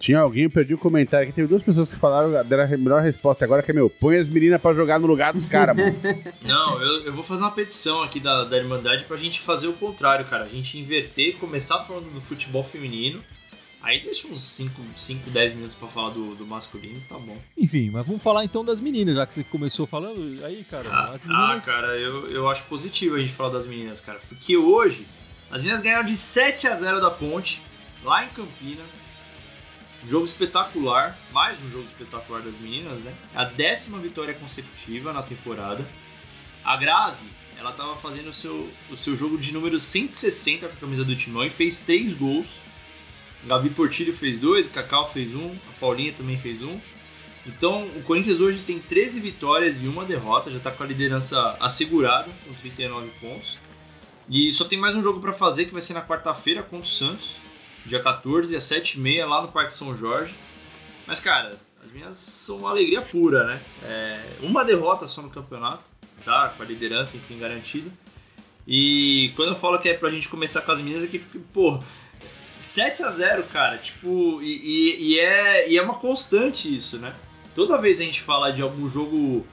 Tinha 0.01 0.19
alguém, 0.21 0.45
eu 0.45 0.51
perdi 0.51 0.73
o 0.73 0.79
comentário 0.79 1.25
aqui. 1.29 1.35
Teve 1.37 1.47
duas 1.47 1.63
pessoas 1.63 1.93
que 1.93 2.01
falaram, 2.01 2.33
deram 2.45 2.65
a 2.65 2.77
melhor 2.79 3.03
resposta 3.03 3.45
agora, 3.45 3.63
que 3.63 3.71
é 3.71 3.75
meu, 3.75 3.91
põe 3.91 4.17
as 4.17 4.27
meninas 4.27 4.61
pra 4.61 4.73
jogar 4.73 4.99
no 4.99 5.07
lugar 5.07 5.35
dos 5.35 5.45
caras, 5.47 5.77
mano. 5.77 5.95
Não, 6.41 6.81
eu, 6.81 7.03
eu 7.05 7.13
vou 7.13 7.23
fazer 7.23 7.43
uma 7.43 7.51
petição 7.51 8.03
aqui 8.03 8.19
da, 8.19 8.45
da 8.45 8.57
Irmandade 8.57 9.05
pra 9.05 9.19
gente 9.19 9.41
fazer 9.41 9.69
o 9.69 9.75
contrário, 9.75 10.25
cara. 10.25 10.45
A 10.45 10.49
gente 10.49 10.79
inverter, 10.79 11.37
começar 11.37 11.81
falando 11.81 12.11
do 12.15 12.21
futebol 12.21 12.65
feminino. 12.65 13.23
Aí 13.83 14.01
deixa 14.01 14.27
uns 14.27 14.45
5, 14.45 14.73
5 14.97 15.31
10 15.31 15.55
minutos 15.55 15.75
pra 15.75 15.89
falar 15.89 16.11
do, 16.11 16.35
do 16.35 16.47
masculino, 16.47 17.01
tá 17.09 17.19
bom. 17.19 17.37
Enfim, 17.57 17.91
mas 17.91 18.05
vamos 18.07 18.23
falar 18.23 18.45
então 18.45 18.63
das 18.65 18.81
meninas, 18.81 19.17
já 19.17 19.27
que 19.27 19.35
você 19.35 19.45
começou 19.45 19.87
falando. 19.87 20.43
Aí, 20.45 20.65
cara, 20.65 20.89
Ah, 20.91 21.15
as 21.15 21.25
meninas. 21.25 21.69
ah, 21.69 21.73
cara, 21.73 21.97
eu, 21.99 22.31
eu 22.31 22.49
acho 22.49 22.65
positivo 22.65 23.17
a 23.17 23.21
gente 23.21 23.33
falar 23.33 23.51
das 23.51 23.67
meninas, 23.67 24.01
cara. 24.01 24.19
Porque 24.29 24.57
hoje, 24.57 25.07
as 25.51 25.61
meninas 25.63 25.83
ganharam 25.83 26.05
de 26.07 26.17
7 26.17 26.67
a 26.69 26.75
0 26.75 27.01
da 27.01 27.11
Ponte, 27.11 27.63
lá 28.03 28.25
em 28.25 28.29
Campinas. 28.29 29.09
Jogo 30.09 30.25
espetacular, 30.25 31.19
mais 31.31 31.63
um 31.63 31.71
jogo 31.71 31.85
espetacular 31.85 32.41
das 32.41 32.57
meninas, 32.59 33.01
né? 33.01 33.15
A 33.35 33.45
décima 33.45 33.99
vitória 33.99 34.33
consecutiva 34.33 35.13
na 35.13 35.23
temporada. 35.23 35.87
A 36.65 36.75
Grazi, 36.77 37.27
ela 37.59 37.73
tava 37.73 37.97
fazendo 37.97 38.31
o 38.31 38.33
seu, 38.33 38.71
o 38.89 38.97
seu 38.97 39.15
jogo 39.15 39.37
de 39.37 39.53
número 39.53 39.79
160 39.79 40.69
com 40.69 40.75
a 40.75 40.77
camisa 40.77 41.05
do 41.05 41.15
Timão 41.15 41.45
e 41.45 41.51
fez 41.51 41.83
3 41.83 42.15
gols. 42.15 42.47
Gabi 43.45 43.71
Portilho 43.71 44.15
fez 44.15 44.41
dois, 44.41 44.71
Cacau 44.71 45.11
fez 45.11 45.35
um, 45.35 45.55
a 45.69 45.81
Paulinha 45.81 46.13
também 46.13 46.39
fez 46.39 46.63
um. 46.63 46.81
Então, 47.47 47.87
o 47.97 48.03
Corinthians 48.03 48.41
hoje 48.41 48.63
tem 48.63 48.79
13 48.79 49.21
vitórias 49.21 49.83
e 49.83 49.87
uma 49.87 50.05
derrota, 50.05 50.51
já 50.51 50.59
está 50.59 50.71
com 50.71 50.83
a 50.83 50.87
liderança 50.87 51.57
assegurada, 51.61 52.31
com 52.47 52.55
39 52.55 53.09
pontos. 53.21 53.59
E 54.29 54.53
só 54.53 54.65
tem 54.65 54.79
mais 54.79 54.95
um 54.95 55.03
jogo 55.03 55.21
para 55.21 55.33
fazer, 55.33 55.67
que 55.67 55.73
vai 55.73 55.83
ser 55.83 55.95
na 55.95 56.03
quarta-feira 56.03 56.63
contra 56.63 56.87
o 56.87 56.89
Santos, 56.89 57.37
dia 57.87 58.03
14, 58.03 58.55
às 58.57 58.65
7h30, 58.65 59.27
lá 59.27 59.43
no 59.43 59.49
Parque 59.49 59.75
São 59.75 59.97
Jorge. 59.97 60.35
Mas, 61.07 61.21
cara, 61.21 61.59
as 61.85 61.91
minhas 61.93 62.17
são 62.17 62.59
uma 62.59 62.71
alegria 62.71 63.01
pura, 63.03 63.45
né? 63.45 63.61
É, 63.83 64.23
uma 64.41 64.65
derrota 64.65 65.09
só 65.09 65.23
no 65.23 65.31
campeonato, 65.31 65.83
tá? 66.25 66.53
Com 66.57 66.63
a 66.63 66.67
liderança, 66.67 67.17
enfim, 67.17 67.39
garantida. 67.39 67.91
E 68.67 69.33
quando 69.37 69.49
eu 69.51 69.57
falo 69.57 69.79
que 69.79 69.89
é 69.89 69.95
pra 69.95 70.11
gente 70.11 70.29
começar 70.29 70.61
com 70.63 70.73
as 70.73 70.79
meninas, 70.79 71.05
é 71.05 71.07
que, 71.07 71.19
pô, 71.19 71.79
7 72.59 73.03
a 73.03 73.11
0 73.11 73.45
cara, 73.45 73.79
tipo, 73.79 74.41
e, 74.43 74.53
e- 74.57 75.13
e 75.15 75.19
é, 75.19 75.69
e 75.71 75.77
é 75.79 75.83
uma 75.83 75.95
constante 75.95 76.75
isso, 76.75 76.99
né? 76.99 77.15
Toda 77.55 77.79
vez 77.79 78.01
a 78.01 78.05
gente 78.05 78.21
fala 78.21 78.53
de 78.53 78.63
algum 78.63 78.89
jogo 78.89 79.45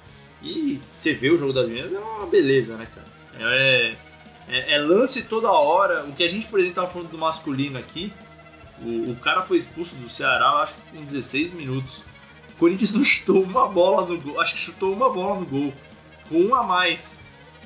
e 0.43 0.79
você 0.93 1.13
vê 1.13 1.31
o 1.31 1.37
jogo 1.39 1.53
das 1.53 1.67
meninas, 1.67 1.93
é 1.93 1.97
uma 1.99 2.27
beleza, 2.27 2.75
né, 2.77 2.87
cara? 2.93 3.07
É, 3.55 3.95
é- 4.47 4.75
é 4.75 4.77
lance 4.79 5.23
toda 5.25 5.49
hora. 5.51 6.03
O 6.05 6.13
que 6.13 6.23
a 6.23 6.27
gente, 6.27 6.47
por 6.47 6.59
exemplo, 6.59 6.75
tava 6.75 6.87
falando 6.89 7.09
do 7.09 7.17
masculino 7.17 7.77
aqui, 7.77 8.11
o, 8.81 9.11
o 9.11 9.15
cara 9.15 9.41
foi 9.41 9.57
expulso 9.57 9.95
do 9.95 10.09
Ceará, 10.09 10.63
acho 10.63 10.73
que 10.73 10.97
com 10.97 11.03
16 11.05 11.53
minutos. 11.53 11.97
O 12.55 12.59
Corinthians 12.59 12.93
não 12.95 13.03
chutou 13.03 13.41
uma 13.43 13.67
bola 13.67 14.05
no 14.07 14.19
gol, 14.19 14.39
acho 14.41 14.53
que 14.55 14.61
chutou 14.61 14.93
uma 14.93 15.09
bola 15.09 15.39
no 15.39 15.45
gol, 15.45 15.73
com 16.29 16.37
um 16.41 16.55
a 16.55 16.63
mais. 16.63 17.25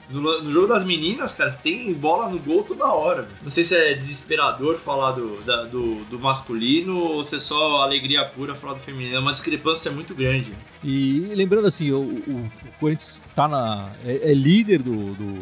No, 0.09 0.41
no 0.43 0.51
jogo 0.51 0.67
das 0.67 0.83
meninas, 0.85 1.33
cara, 1.33 1.51
tem 1.53 1.93
bola 1.93 2.27
no 2.29 2.37
gol 2.37 2.63
toda 2.63 2.85
hora. 2.85 3.29
Não 3.41 3.49
sei 3.49 3.63
se 3.63 3.73
é 3.77 3.93
desesperador 3.93 4.77
falar 4.77 5.11
do, 5.11 5.41
da- 5.43 5.63
do, 5.63 6.03
do 6.05 6.19
masculino 6.19 6.97
ou 6.97 7.23
se 7.23 7.37
é 7.37 7.39
só 7.39 7.77
alegria 7.81 8.25
pura 8.25 8.53
falar 8.53 8.73
do 8.73 8.81
feminino. 8.81 9.15
É 9.15 9.19
uma 9.19 9.31
discrepância 9.31 9.89
muito 9.89 10.13
grande. 10.13 10.51
E 10.83 11.31
lembrando 11.33 11.67
assim, 11.67 11.91
o, 11.91 11.99
o- 12.01 12.51
o 12.65 12.71
Corinthians 12.77 13.23
tá 13.33 13.47
na, 13.47 13.89
é, 14.03 14.31
é 14.31 14.33
líder 14.33 14.81
do, 14.83 15.13
do, 15.13 15.39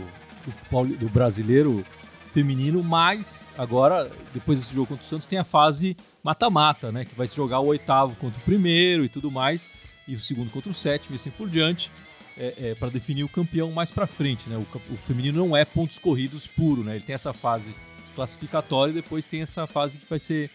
do 0.50 0.98
do 0.98 1.10
brasileiro 1.10 1.86
feminino, 2.34 2.84
mas 2.84 3.50
agora, 3.58 4.12
depois 4.34 4.60
desse 4.60 4.74
jogo 4.74 4.88
contra 4.88 5.04
o 5.04 5.08
Santos, 5.08 5.28
tem 5.28 5.40
a 5.40 5.44
fase 5.44 5.96
mata-mata, 6.24 6.92
né? 6.92 7.06
Que 7.06 7.16
vai 7.16 7.28
se 7.28 7.36
jogar 7.36 7.60
o 7.60 7.68
oitavo 7.68 8.16
contra 8.16 8.40
o 8.40 8.44
primeiro 8.44 9.04
e 9.04 9.10
tudo 9.10 9.32
mais, 9.32 9.70
e 10.08 10.16
o 10.16 10.22
segundo 10.22 10.52
contra 10.52 10.70
o 10.70 10.74
sétimo 10.74 11.16
e 11.16 11.18
assim 11.18 11.32
por 11.32 11.50
diante, 11.50 11.92
é, 12.38 12.76
para 12.76 12.90
definir 12.90 13.24
o 13.24 13.30
campeão 13.30 13.72
mais 13.72 13.92
pra 13.92 14.08
frente, 14.08 14.50
né? 14.50 14.56
O, 14.58 14.94
o 14.94 14.98
feminino 14.98 15.46
não 15.46 15.58
é 15.58 15.66
pontos 15.66 16.00
corridos 16.00 16.48
puro, 16.48 16.84
né? 16.84 16.96
Ele 16.96 17.06
tem 17.06 17.14
essa 17.14 17.34
fase 17.34 17.76
classificatória 18.16 18.92
e 18.92 18.96
depois 18.96 19.28
tem 19.28 19.42
essa 19.42 19.68
fase 19.68 19.98
que 19.98 20.10
vai 20.10 20.20
ser 20.20 20.50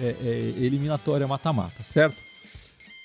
é, 0.00 0.16
é, 0.20 0.64
eliminatória 0.64 1.26
mata-mata, 1.26 1.82
certo? 1.84 2.16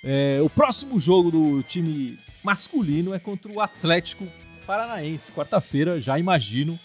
É, 0.03 0.39
o 0.41 0.49
próximo 0.49 0.99
jogo 0.99 1.31
do 1.31 1.63
time 1.63 2.19
masculino 2.43 3.13
é 3.13 3.19
contra 3.19 3.51
o 3.51 3.61
Atlético 3.61 4.27
Paranaense, 4.65 5.31
quarta-feira, 5.31 5.99
já 6.01 6.17
imagino, 6.17 6.79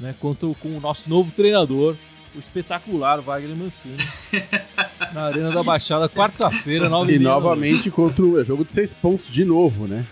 né, 0.00 0.14
contra 0.20 0.46
o- 0.48 0.54
com 0.54 0.76
o 0.76 0.80
nosso 0.80 1.08
novo 1.08 1.30
treinador, 1.32 1.96
o 2.34 2.38
espetacular 2.38 3.20
Wagner 3.20 3.56
Mancini, 3.56 3.96
na 5.12 5.24
Arena 5.24 5.50
da 5.52 5.62
Baixada, 5.62 6.08
quarta-feira, 6.08 6.88
nove 6.88 7.14
E 7.14 7.18
novamente 7.18 7.90
contra 7.90 8.24
o 8.24 8.40
é 8.40 8.44
jogo 8.44 8.64
de 8.64 8.72
seis 8.72 8.92
pontos 8.92 9.30
de 9.30 9.44
novo, 9.44 9.86
né? 9.86 10.06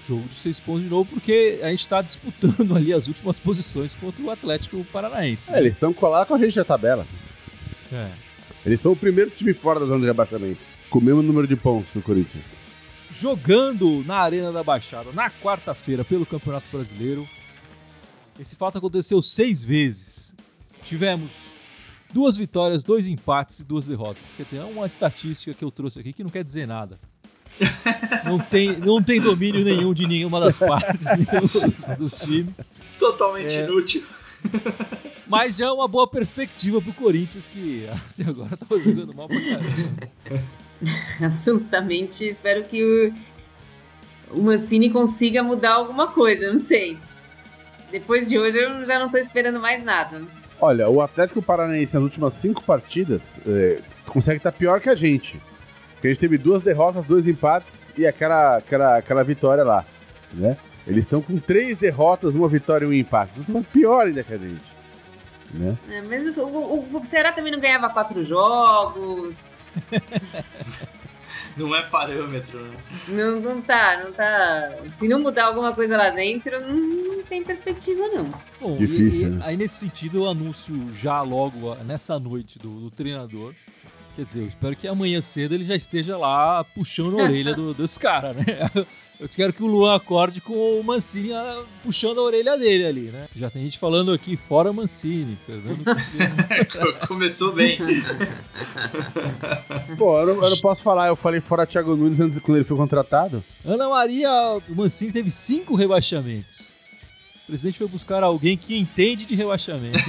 Jogo 0.00 0.28
de 0.28 0.34
seis 0.34 0.58
pontos 0.60 0.82
de 0.82 0.88
novo, 0.88 1.08
porque 1.08 1.60
a 1.62 1.68
gente 1.68 1.80
está 1.80 2.02
disputando 2.02 2.74
ali 2.76 2.92
as 2.92 3.06
últimas 3.08 3.38
posições 3.40 3.94
contra 3.94 4.22
o 4.22 4.30
Atlético 4.30 4.84
Paranaense. 4.92 5.52
É, 5.52 5.58
eles 5.58 5.74
estão 5.74 5.92
colados 5.94 6.28
com 6.28 6.34
a 6.34 6.38
gente 6.38 6.56
na 6.56 6.64
tabela. 6.64 7.06
É. 7.92 8.08
Eles 8.66 8.80
são 8.80 8.92
o 8.92 8.96
primeiro 8.96 9.30
time 9.30 9.54
fora 9.54 9.80
da 9.80 9.86
zona 9.86 10.00
de 10.00 10.06
rebaixamento. 10.06 10.58
Com 10.90 10.98
o 10.98 11.02
mesmo 11.02 11.22
número 11.22 11.46
de 11.46 11.56
pontos 11.56 11.88
do 11.94 12.02
Corinthians. 12.02 12.44
Jogando 13.12 14.02
na 14.04 14.16
Arena 14.18 14.50
da 14.52 14.62
Baixada 14.62 15.12
na 15.12 15.30
quarta-feira 15.30 16.04
pelo 16.04 16.24
Campeonato 16.26 16.66
Brasileiro. 16.72 17.28
Esse 18.38 18.56
fato 18.56 18.78
aconteceu 18.78 19.20
seis 19.20 19.62
vezes. 19.62 20.34
Tivemos 20.84 21.48
duas 22.12 22.36
vitórias, 22.36 22.82
dois 22.82 23.06
empates 23.06 23.60
e 23.60 23.64
duas 23.64 23.86
derrotas. 23.86 24.24
Quer 24.36 24.44
dizer, 24.44 24.56
é 24.58 24.64
uma 24.64 24.86
estatística 24.86 25.54
que 25.54 25.64
eu 25.64 25.70
trouxe 25.70 26.00
aqui 26.00 26.12
que 26.12 26.22
não 26.24 26.30
quer 26.30 26.42
dizer 26.44 26.66
nada. 26.66 26.98
Não 28.24 28.38
tem, 28.38 28.78
não 28.78 29.02
tem 29.02 29.20
domínio 29.20 29.62
nenhum 29.62 29.92
de 29.92 30.06
nenhuma 30.06 30.40
das 30.40 30.58
partes 30.58 31.06
dos 31.98 32.16
times. 32.16 32.74
Totalmente 32.98 33.52
É. 33.54 33.64
inútil. 33.66 34.02
Mas 35.26 35.56
já 35.56 35.66
é 35.66 35.70
uma 35.70 35.88
boa 35.88 36.06
perspectiva 36.06 36.80
pro 36.80 36.92
Corinthians, 36.92 37.48
que 37.48 37.88
até 37.88 38.28
agora 38.28 38.56
tava 38.56 38.82
jogando 38.82 39.14
mal 39.14 39.28
pra 39.28 39.40
caramba. 39.40 40.08
Absolutamente. 41.24 42.26
Espero 42.26 42.62
que 42.62 43.14
o, 44.30 44.38
o 44.38 44.42
Mancini 44.42 44.90
consiga 44.90 45.42
mudar 45.42 45.74
alguma 45.74 46.08
coisa, 46.08 46.50
não 46.50 46.58
sei. 46.58 46.98
Depois 47.90 48.28
de 48.28 48.38
hoje 48.38 48.58
eu 48.58 48.84
já 48.84 48.98
não 48.98 49.10
tô 49.10 49.18
esperando 49.18 49.60
mais 49.60 49.84
nada. 49.84 50.22
Olha, 50.60 50.88
o 50.88 51.00
Atlético 51.00 51.42
Paranaense 51.42 51.94
nas 51.94 52.02
últimas 52.02 52.34
cinco 52.34 52.62
partidas 52.62 53.40
é, 53.46 53.80
consegue 54.06 54.38
estar 54.38 54.52
pior 54.52 54.80
que 54.80 54.88
a 54.88 54.94
gente. 54.94 55.40
Porque 55.94 56.08
a 56.08 56.10
gente 56.10 56.20
teve 56.20 56.38
duas 56.38 56.62
derrotas, 56.62 57.04
dois 57.04 57.26
empates 57.26 57.94
e 57.96 58.06
aquela, 58.06 58.56
aquela, 58.56 58.96
aquela 58.96 59.22
vitória 59.22 59.62
lá, 59.62 59.84
né? 60.32 60.56
Eles 60.86 61.04
estão 61.04 61.22
com 61.22 61.38
três 61.38 61.78
derrotas, 61.78 62.34
uma 62.34 62.48
vitória 62.48 62.84
e 62.84 62.88
um 62.88 62.92
empate. 62.92 63.32
Então 63.38 63.62
pior 63.62 64.06
ainda 64.06 64.22
que 64.24 64.34
a 64.34 64.38
gente, 64.38 64.62
né? 65.54 65.76
É, 65.90 66.02
mas 66.02 66.26
o, 66.36 66.42
o, 66.44 66.96
o 66.98 67.04
Ceará 67.04 67.32
também 67.32 67.52
não 67.52 67.60
ganhava 67.60 67.88
quatro 67.90 68.24
jogos. 68.24 69.46
Não 71.56 71.74
é 71.76 71.82
parâmetro, 71.82 72.60
né? 72.64 72.76
Não, 73.08 73.38
não 73.38 73.60
tá, 73.60 74.00
não 74.02 74.12
tá. 74.12 74.70
Se 74.94 75.06
não 75.06 75.20
mudar 75.20 75.44
alguma 75.46 75.74
coisa 75.74 75.98
lá 75.98 76.08
dentro, 76.08 76.58
não, 76.58 76.70
não 77.16 77.22
tem 77.24 77.42
perspectiva, 77.42 78.06
não. 78.08 78.30
Bom, 78.58 78.78
Difícil, 78.78 79.28
e- 79.28 79.30
e 79.32 79.34
né? 79.34 79.42
Aí 79.44 79.56
nesse 79.56 79.74
sentido 79.76 80.20
eu 80.24 80.30
anuncio 80.30 80.88
já 80.94 81.20
logo 81.20 81.74
nessa 81.84 82.18
noite 82.18 82.58
do, 82.58 82.80
do 82.80 82.90
treinador. 82.90 83.52
Quer 84.16 84.24
dizer, 84.24 84.40
eu 84.40 84.46
espero 84.48 84.74
que 84.74 84.88
amanhã 84.88 85.20
cedo 85.20 85.54
ele 85.54 85.64
já 85.64 85.76
esteja 85.76 86.16
lá 86.16 86.64
puxando 86.64 87.20
a 87.20 87.24
orelha 87.24 87.52
do- 87.54 87.74
dos 87.74 87.98
caras, 87.98 88.34
né? 88.34 88.70
Eu 89.22 89.28
quero 89.28 89.52
que 89.52 89.62
o 89.62 89.68
Luan 89.68 89.94
acorde 89.94 90.40
com 90.40 90.80
o 90.80 90.82
Mancini 90.82 91.32
ah, 91.32 91.62
puxando 91.84 92.18
a 92.18 92.24
orelha 92.24 92.58
dele 92.58 92.84
ali, 92.84 93.00
né? 93.02 93.28
Já 93.36 93.48
tem 93.48 93.62
gente 93.62 93.78
falando 93.78 94.12
aqui, 94.12 94.36
fora 94.36 94.72
Mancini, 94.72 95.38
Fernando 95.46 95.84
Campelo. 95.84 96.94
Começou 97.06 97.52
bem. 97.52 97.78
Pô, 99.96 100.18
eu 100.18 100.26
não, 100.26 100.42
eu 100.42 100.50
não 100.50 100.56
posso 100.56 100.82
falar, 100.82 101.06
eu 101.06 101.14
falei 101.14 101.40
fora 101.40 101.64
Thiago 101.64 101.94
Nunes 101.94 102.18
antes 102.18 102.36
quando 102.40 102.56
ele 102.56 102.64
foi 102.64 102.76
contratado. 102.76 103.44
Ana 103.64 103.88
Maria, 103.88 104.28
o 104.68 104.74
Mancini 104.74 105.12
teve 105.12 105.30
cinco 105.30 105.76
rebaixamentos. 105.76 106.72
O 107.44 107.46
presidente 107.46 107.78
foi 107.78 107.86
buscar 107.86 108.24
alguém 108.24 108.56
que 108.56 108.76
entende 108.76 109.24
de 109.24 109.36
rebaixamento. 109.36 110.00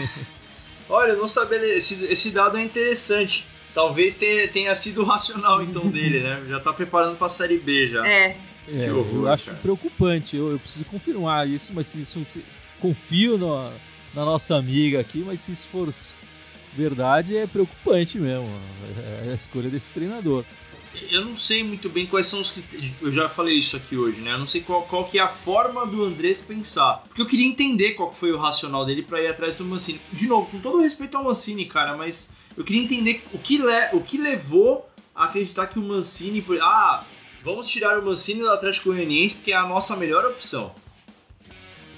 Olha, 0.89 1.12
eu 1.12 1.19
não 1.19 1.28
sabia. 1.28 1.63
Esse, 1.78 2.04
esse 2.06 2.32
dado 2.32 2.58
é 2.58 2.63
interessante. 2.63 3.45
Talvez 3.73 4.15
tenha, 4.17 4.47
tenha 4.47 4.75
sido 4.75 5.01
o 5.01 5.05
racional 5.05 5.62
então 5.63 5.88
dele, 5.89 6.19
né? 6.21 6.43
Já 6.47 6.59
tá 6.59 6.71
preparando 6.71 7.17
pra 7.17 7.27
série 7.29 7.57
B 7.57 7.88
já. 7.88 8.05
É, 8.07 8.38
É, 8.67 8.91
horror, 8.93 9.23
eu 9.25 9.27
acho 9.31 9.47
cara. 9.47 9.59
preocupante. 9.62 10.38
Eu, 10.38 10.51
eu 10.51 10.59
preciso 10.59 10.86
confirmar 10.86 11.47
isso, 11.49 11.73
mas 11.73 11.88
se 11.88 12.01
isso 12.01 12.23
se- 12.25 12.45
confio 12.79 13.38
no- 13.38 13.69
na 14.13 14.23
nossa 14.25 14.55
amiga 14.55 14.99
aqui, 14.99 15.23
mas 15.25 15.41
se 15.41 15.51
isso 15.51 15.69
for 15.69 15.91
verdade, 16.75 17.36
é 17.38 17.45
preocupante 17.47 18.19
mesmo. 18.19 18.49
É 19.25 19.31
a 19.31 19.36
escolha 19.36 19.69
desse 19.69 19.91
treinador. 19.91 20.43
eu 21.12 21.25
não 21.25 21.36
sei 21.36 21.63
muito 21.63 21.89
bem 21.89 22.05
quais 22.05 22.27
são 22.27 22.39
os 22.41 22.51
critérios. 22.51 22.91
Eu 23.01 23.12
já 23.12 23.27
falei 23.27 23.57
isso 23.57 23.75
aqui 23.75 23.97
hoje, 23.97 24.21
né? 24.21 24.33
Eu 24.33 24.38
não 24.38 24.47
sei 24.47 24.62
qual, 24.62 24.83
qual 24.83 25.05
que 25.05 25.17
é 25.17 25.21
a 25.21 25.27
forma 25.27 25.86
do 25.88 26.03
Andrés 26.05 26.43
pensar. 26.43 27.01
Porque 27.07 27.21
eu 27.21 27.25
queria 27.27 27.47
entender 27.47 27.93
qual 27.93 28.12
foi 28.12 28.31
o 28.31 28.38
racional 28.38 28.86
dele 28.86 29.01
para 29.01 29.19
ir 29.19 29.27
atrás 29.27 29.55
do 29.55 29.65
Mancini. 29.65 29.99
De 30.12 30.27
novo, 30.27 30.45
com 30.51 30.59
todo 30.59 30.79
respeito 30.79 31.17
ao 31.17 31.23
Mancini, 31.23 31.65
cara, 31.65 31.97
mas 31.97 32.31
eu 32.58 32.63
queria 32.63 32.84
entender 32.84 33.24
o 33.34 33.38
que, 33.38 33.58
le, 33.58 33.89
o 33.94 34.02
que 34.02 34.18
levou 34.18 34.89
a 35.16 35.26
acreditar 35.26 35.68
que 35.68 35.80
o 35.80 35.82
Mancini. 35.82 36.44
Ah, 36.62 37.06
vamos 37.44 37.68
tirar 37.68 38.00
o 38.00 38.06
Mancini 38.06 38.42
do 38.42 38.50
Atlético 38.50 38.89
Goianiense 38.89 39.36
porque 39.36 39.52
é 39.52 39.56
a 39.56 39.68
nossa 39.68 39.96
melhor 39.96 40.26
opção. 40.26 40.74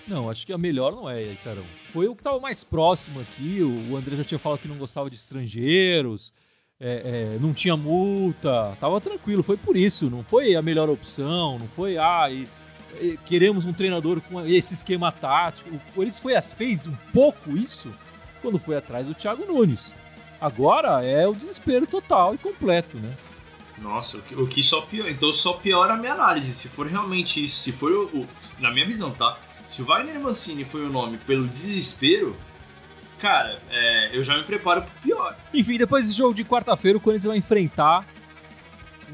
Não, 0.08 0.30
acho 0.30 0.46
que 0.46 0.54
a 0.54 0.58
melhor 0.58 0.94
não 0.94 1.10
é, 1.10 1.36
Carão. 1.44 1.65
Foi 1.91 2.08
o 2.08 2.15
que 2.15 2.22
estava 2.22 2.39
mais 2.39 2.63
próximo 2.63 3.20
aqui. 3.20 3.60
O 3.63 3.96
André 3.96 4.15
já 4.15 4.24
tinha 4.24 4.39
falado 4.39 4.60
que 4.60 4.68
não 4.68 4.78
gostava 4.78 5.10
de 5.10 5.15
estrangeiros 5.15 6.32
é, 6.80 7.32
é, 7.34 7.39
não 7.39 7.54
tinha 7.54 7.78
multa, 7.78 8.76
tava 8.80 9.00
tranquilo. 9.00 9.44
Foi 9.44 9.58
por 9.58 9.78
isso, 9.78 10.10
não 10.10 10.24
foi 10.24 10.56
a 10.56 10.62
melhor 10.62 10.89
opção, 10.89 11.58
não 11.58 11.68
foi, 11.70 11.98
ah, 11.98 12.30
e, 12.30 12.48
e, 13.00 13.18
queremos 13.26 13.65
um 13.65 13.74
treinador 13.74 14.22
com 14.22 14.46
esse 14.46 14.74
esquema 14.74 15.12
tático. 15.12 15.70
O 15.74 15.80
Corinthians 15.94 16.54
fez 16.54 16.88
um 16.88 16.96
pouco 17.13 17.56
isso 17.56 17.91
quando 18.41 18.60
foi 18.60 18.76
atrás 18.76 19.08
do 19.08 19.15
Thiago 19.15 19.46
Nunes. 19.46 19.96
Agora 20.39 21.06
é 21.06 21.28
o 21.28 21.34
desespero 21.34 21.88
total 21.88 22.36
e 22.36 22.38
completo, 22.38 22.98
né? 22.98 23.15
Nossa, 23.78 24.21
o 24.38 24.48
que 24.48 24.63
só 24.63 24.82
piora. 24.82 25.12
Então 25.12 25.32
só 25.34 25.54
piora 25.54 25.93
a 25.93 25.98
minha 25.98 26.13
análise. 26.13 26.54
Se 26.54 26.69
for 26.69 26.88
realmente 26.88 27.43
isso, 27.43 27.58
se 27.58 27.71
for 27.71 27.91
o, 27.91 28.19
o, 28.19 28.28
na 28.60 28.71
minha 28.71 28.86
visão, 28.86 29.12
tá? 29.12 29.38
Se 29.71 29.82
o 29.82 29.86
Wagner 29.86 30.19
Mancini 30.19 30.63
foi 30.63 30.86
o 30.86 30.89
nome 30.89 31.17
pelo 31.17 31.48
desespero, 31.48 32.36
cara, 33.19 33.62
é, 33.69 34.17
eu 34.17 34.24
já 34.24 34.38
me 34.38 34.43
preparo 34.43 34.84
pro 34.84 35.02
pior. 35.02 35.36
Enfim, 35.54 35.78
depois 35.78 36.06
desse 36.06 36.17
jogo 36.17 36.34
de 36.34 36.45
quarta-feira, 36.45 36.98
o 36.98 37.02
Corinthians 37.02 37.26
vai 37.28 37.38
enfrentar 37.38 38.06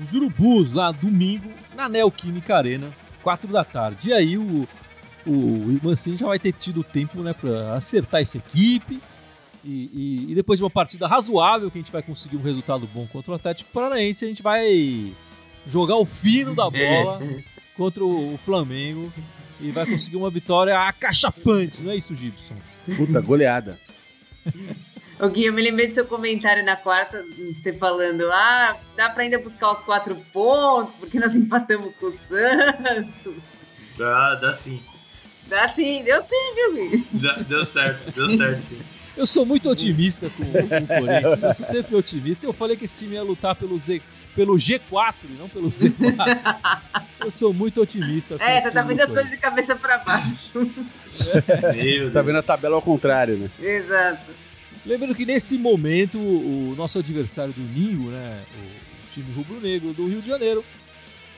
os 0.01 0.13
Urubus 0.13 0.73
lá 0.73 0.91
domingo 0.91 1.51
na 1.75 1.89
Neoquímica 1.89 2.55
Arena, 2.55 2.91
4 3.23 3.51
da 3.51 3.63
tarde. 3.63 4.09
E 4.09 4.13
aí 4.13 4.37
o, 4.37 4.67
o 5.25 5.79
Mancini 5.83 6.17
já 6.17 6.27
vai 6.27 6.39
ter 6.39 6.53
tido 6.53 6.83
tempo 6.83 7.21
né, 7.21 7.33
para 7.33 7.73
acertar 7.73 8.21
essa 8.21 8.37
equipe. 8.37 9.01
E, 9.63 9.89
e, 9.93 10.31
e, 10.31 10.35
depois 10.35 10.59
de 10.59 10.63
uma 10.63 10.69
partida 10.69 11.07
razoável, 11.07 11.69
que 11.69 11.77
a 11.77 11.81
gente 11.81 11.91
vai 11.91 12.01
conseguir 12.01 12.35
um 12.35 12.41
resultado 12.41 12.87
bom 12.87 13.05
contra 13.07 13.31
o 13.31 13.35
Atlético 13.35 13.71
Paranaense, 13.71 14.25
a 14.25 14.27
gente 14.27 14.41
vai 14.41 15.13
jogar 15.67 15.97
o 15.97 16.05
fino 16.05 16.55
da 16.55 16.69
bola 16.69 17.21
contra 17.77 18.03
o 18.03 18.39
Flamengo 18.43 19.13
e 19.59 19.71
vai 19.71 19.85
conseguir 19.85 20.17
uma 20.17 20.29
vitória 20.29 20.77
acachapante, 20.79 21.83
não 21.83 21.91
é 21.91 21.95
isso, 21.95 22.15
Gibson? 22.15 22.55
Puta, 22.97 23.21
goleada. 23.21 23.79
Ô 25.19 25.29
Gui, 25.29 25.45
eu 25.45 25.53
me 25.53 25.61
lembrei 25.61 25.85
do 25.85 25.93
seu 25.93 26.05
comentário 26.05 26.65
na 26.65 26.75
quarta, 26.75 27.23
você 27.53 27.71
falando, 27.73 28.23
ah, 28.31 28.75
dá 28.95 29.07
pra 29.11 29.21
ainda 29.21 29.37
buscar 29.37 29.71
os 29.71 29.81
quatro 29.81 30.15
pontos, 30.33 30.95
porque 30.95 31.19
nós 31.19 31.35
empatamos 31.35 31.93
com 31.99 32.07
o 32.07 32.11
Santos. 32.11 33.45
Dá, 33.95 34.33
dá 34.35 34.53
sim. 34.53 34.81
Dá 35.45 35.67
sim, 35.67 36.01
deu 36.03 36.19
sim, 36.23 36.55
viu, 36.55 36.73
Gui? 36.73 37.07
Dá, 37.21 37.33
deu 37.43 37.63
certo, 37.63 38.09
deu 38.11 38.29
certo 38.29 38.61
sim. 38.61 38.79
Eu 39.21 39.27
sou 39.27 39.45
muito 39.45 39.69
otimista 39.69 40.31
com, 40.31 40.43
com 40.43 40.57
o 40.57 40.87
Corinthians, 40.87 41.43
eu 41.43 41.53
sou 41.53 41.65
sempre 41.67 41.95
otimista. 41.95 42.43
Eu 42.47 42.53
falei 42.53 42.75
que 42.75 42.85
esse 42.85 42.95
time 42.97 43.13
ia 43.13 43.21
lutar 43.21 43.55
pelo, 43.55 43.79
Z, 43.79 44.01
pelo 44.35 44.55
G4 44.55 45.13
e 45.29 45.33
não 45.37 45.47
pelo 45.47 45.69
Z4. 45.69 46.91
eu 47.23 47.29
sou 47.29 47.53
muito 47.53 47.79
otimista. 47.79 48.35
é, 48.39 48.59
você 48.59 48.71
tá 48.71 48.81
vendo 48.81 48.99
as 48.99 49.11
coisas 49.11 49.29
de 49.29 49.37
cabeça 49.37 49.75
pra 49.75 49.99
baixo. 49.99 50.67
tá 52.11 52.21
vendo 52.23 52.39
a 52.39 52.41
tabela 52.41 52.73
ao 52.73 52.81
contrário, 52.81 53.37
né? 53.37 53.51
Exato. 53.59 54.25
Lembrando 54.83 55.13
que 55.13 55.23
nesse 55.23 55.55
momento, 55.55 56.17
o 56.17 56.73
nosso 56.75 56.97
adversário 56.97 57.53
do 57.53 57.61
Ninho, 57.61 58.09
né, 58.09 58.41
o 58.57 59.13
time 59.13 59.31
rubro-negro 59.33 59.93
do 59.93 60.07
Rio 60.07 60.23
de 60.23 60.27
Janeiro, 60.29 60.65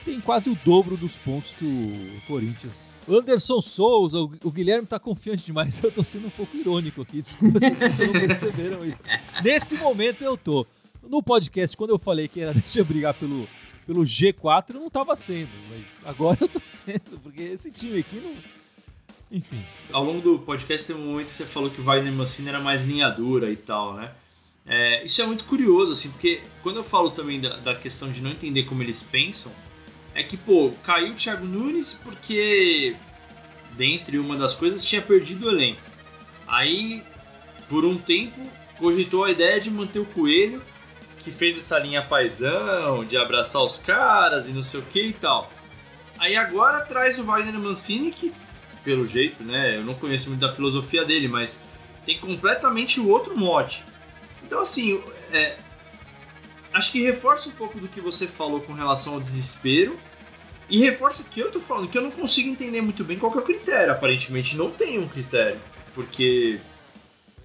tem 0.04 0.20
quase 0.20 0.50
o 0.50 0.58
dobro 0.64 0.96
dos 0.96 1.16
pontos 1.16 1.54
que 1.54 1.64
o 1.64 2.26
Corinthians. 2.26 2.94
O 3.08 3.16
Anderson 3.16 3.60
Souza, 3.60 4.18
o 4.20 4.50
Guilherme 4.50 4.86
tá 4.86 4.98
confiante 4.98 5.44
demais. 5.44 5.80
Eu 5.82 5.90
tô 5.90 6.04
sendo 6.04 6.26
um 6.26 6.30
pouco 6.30 6.56
irônico 6.56 7.02
aqui, 7.02 7.20
desculpa 7.20 7.58
vocês 7.58 7.80
não 7.80 8.12
perceberam 8.12 8.84
isso. 8.84 9.02
Nesse 9.42 9.76
momento 9.76 10.22
eu 10.22 10.36
tô. 10.36 10.66
No 11.02 11.22
podcast, 11.22 11.76
quando 11.76 11.90
eu 11.90 11.98
falei 11.98 12.28
que 12.28 12.40
era 12.40 12.52
deixa 12.54 12.80
eu 12.80 12.84
brigar 12.84 13.12
pelo, 13.14 13.46
pelo 13.86 14.02
G4, 14.02 14.74
eu 14.74 14.80
não 14.80 14.88
tava 14.88 15.14
sendo, 15.14 15.50
mas 15.68 16.02
agora 16.04 16.38
eu 16.40 16.48
tô 16.48 16.60
sendo, 16.62 17.20
porque 17.22 17.42
esse 17.42 17.70
time 17.70 17.98
aqui 17.98 18.16
não 18.16 18.34
enfim. 19.30 19.64
Ao 19.92 20.04
longo 20.04 20.20
do 20.20 20.38
podcast 20.38 20.86
tem 20.86 20.94
um 20.94 21.06
momento 21.06 21.26
que 21.26 21.32
você 21.32 21.44
falou 21.44 21.68
que 21.68 21.80
o 21.80 21.84
Wagner 21.84 22.12
Mancini 22.12 22.48
era 22.48 22.60
mais 22.60 22.84
linha 22.84 23.08
dura 23.10 23.50
e 23.50 23.56
tal, 23.56 23.94
né? 23.94 24.12
É, 24.66 25.04
isso 25.04 25.20
é 25.20 25.26
muito 25.26 25.44
curioso, 25.44 25.92
assim, 25.92 26.10
porque 26.10 26.40
quando 26.62 26.76
eu 26.76 26.84
falo 26.84 27.10
também 27.10 27.40
da, 27.40 27.56
da, 27.56 27.74
questão 27.74 28.10
de 28.10 28.22
não 28.22 28.30
entender 28.30 28.62
como 28.62 28.82
eles 28.82 29.02
pensam, 29.02 29.52
é 30.14 30.22
que, 30.22 30.36
pô, 30.36 30.70
caiu 30.82 31.12
o 31.12 31.16
Thiago 31.16 31.44
Nunes 31.44 32.00
porque, 32.02 32.96
dentre 33.72 34.18
uma 34.18 34.36
das 34.36 34.54
coisas, 34.54 34.84
tinha 34.84 35.02
perdido 35.02 35.46
o 35.46 35.50
elenco. 35.50 35.80
Aí, 36.46 37.02
por 37.68 37.84
um 37.84 37.98
tempo, 37.98 38.40
cogitou 38.78 39.24
a 39.24 39.30
ideia 39.30 39.60
de 39.60 39.70
manter 39.70 39.98
o 39.98 40.06
Coelho, 40.06 40.62
que 41.18 41.32
fez 41.32 41.56
essa 41.56 41.78
linha 41.78 42.02
paisão, 42.02 43.04
de 43.04 43.16
abraçar 43.16 43.62
os 43.62 43.78
caras 43.78 44.46
e 44.46 44.52
não 44.52 44.62
sei 44.62 44.80
o 44.80 44.84
que 44.84 45.06
e 45.06 45.12
tal. 45.12 45.50
Aí 46.18 46.36
agora 46.36 46.84
traz 46.84 47.18
o 47.18 47.24
Wagner 47.24 47.58
Mancini, 47.58 48.12
que 48.12 48.32
pelo 48.84 49.06
jeito, 49.06 49.42
né? 49.42 49.78
Eu 49.78 49.84
não 49.84 49.94
conheço 49.94 50.28
muito 50.28 50.42
da 50.42 50.52
filosofia 50.52 51.04
dele, 51.04 51.26
mas 51.26 51.60
tem 52.04 52.18
completamente 52.18 53.00
o 53.00 53.08
outro 53.08 53.36
mote. 53.36 53.82
Então, 54.44 54.60
assim, 54.60 55.02
é, 55.32 55.56
acho 56.74 56.92
que 56.92 57.02
reforça 57.02 57.48
um 57.48 57.52
pouco 57.52 57.78
do 57.78 57.88
que 57.88 58.00
você 58.00 58.26
falou 58.26 58.60
com 58.60 58.72
relação 58.72 59.14
ao 59.14 59.20
desespero. 59.20 59.98
E 60.68 60.80
reforça 60.80 61.22
o 61.22 61.24
que 61.24 61.40
eu 61.40 61.52
tô 61.52 61.60
falando, 61.60 61.88
que 61.88 61.96
eu 61.96 62.02
não 62.02 62.10
consigo 62.10 62.48
entender 62.48 62.80
muito 62.80 63.04
bem 63.04 63.18
qual 63.18 63.32
é 63.34 63.36
o 63.36 63.42
critério. 63.42 63.92
Aparentemente 63.92 64.56
não 64.56 64.70
tem 64.70 64.98
um 64.98 65.06
critério. 65.06 65.60
Porque. 65.94 66.58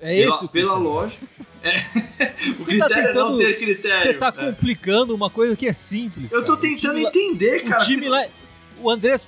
É 0.01 0.15
pela, 0.15 0.29
isso. 0.29 0.47
Pela 0.49 0.75
lógica. 0.75 1.25
É, 1.61 1.83
o 2.51 2.63
você 2.63 2.77
tá 2.77 2.85
critério 2.85 2.89
tá 2.89 2.95
tentando, 2.95 3.31
não 3.31 3.37
ter 3.37 3.59
critério. 3.59 3.97
Você 3.97 4.13
tá 4.13 4.27
é. 4.29 4.31
complicando 4.31 5.13
uma 5.13 5.29
coisa 5.29 5.57
que 5.57 5.67
é 5.67 5.73
simples. 5.73 6.31
Eu 6.31 6.45
tô 6.45 6.55
cara. 6.55 6.69
tentando 6.69 6.99
entender, 6.99 7.65
cara. 7.65 7.83
O 7.83 7.85
time 7.85 8.07
lá. 8.07 8.25
O 8.81 8.89
Andrés 8.89 9.27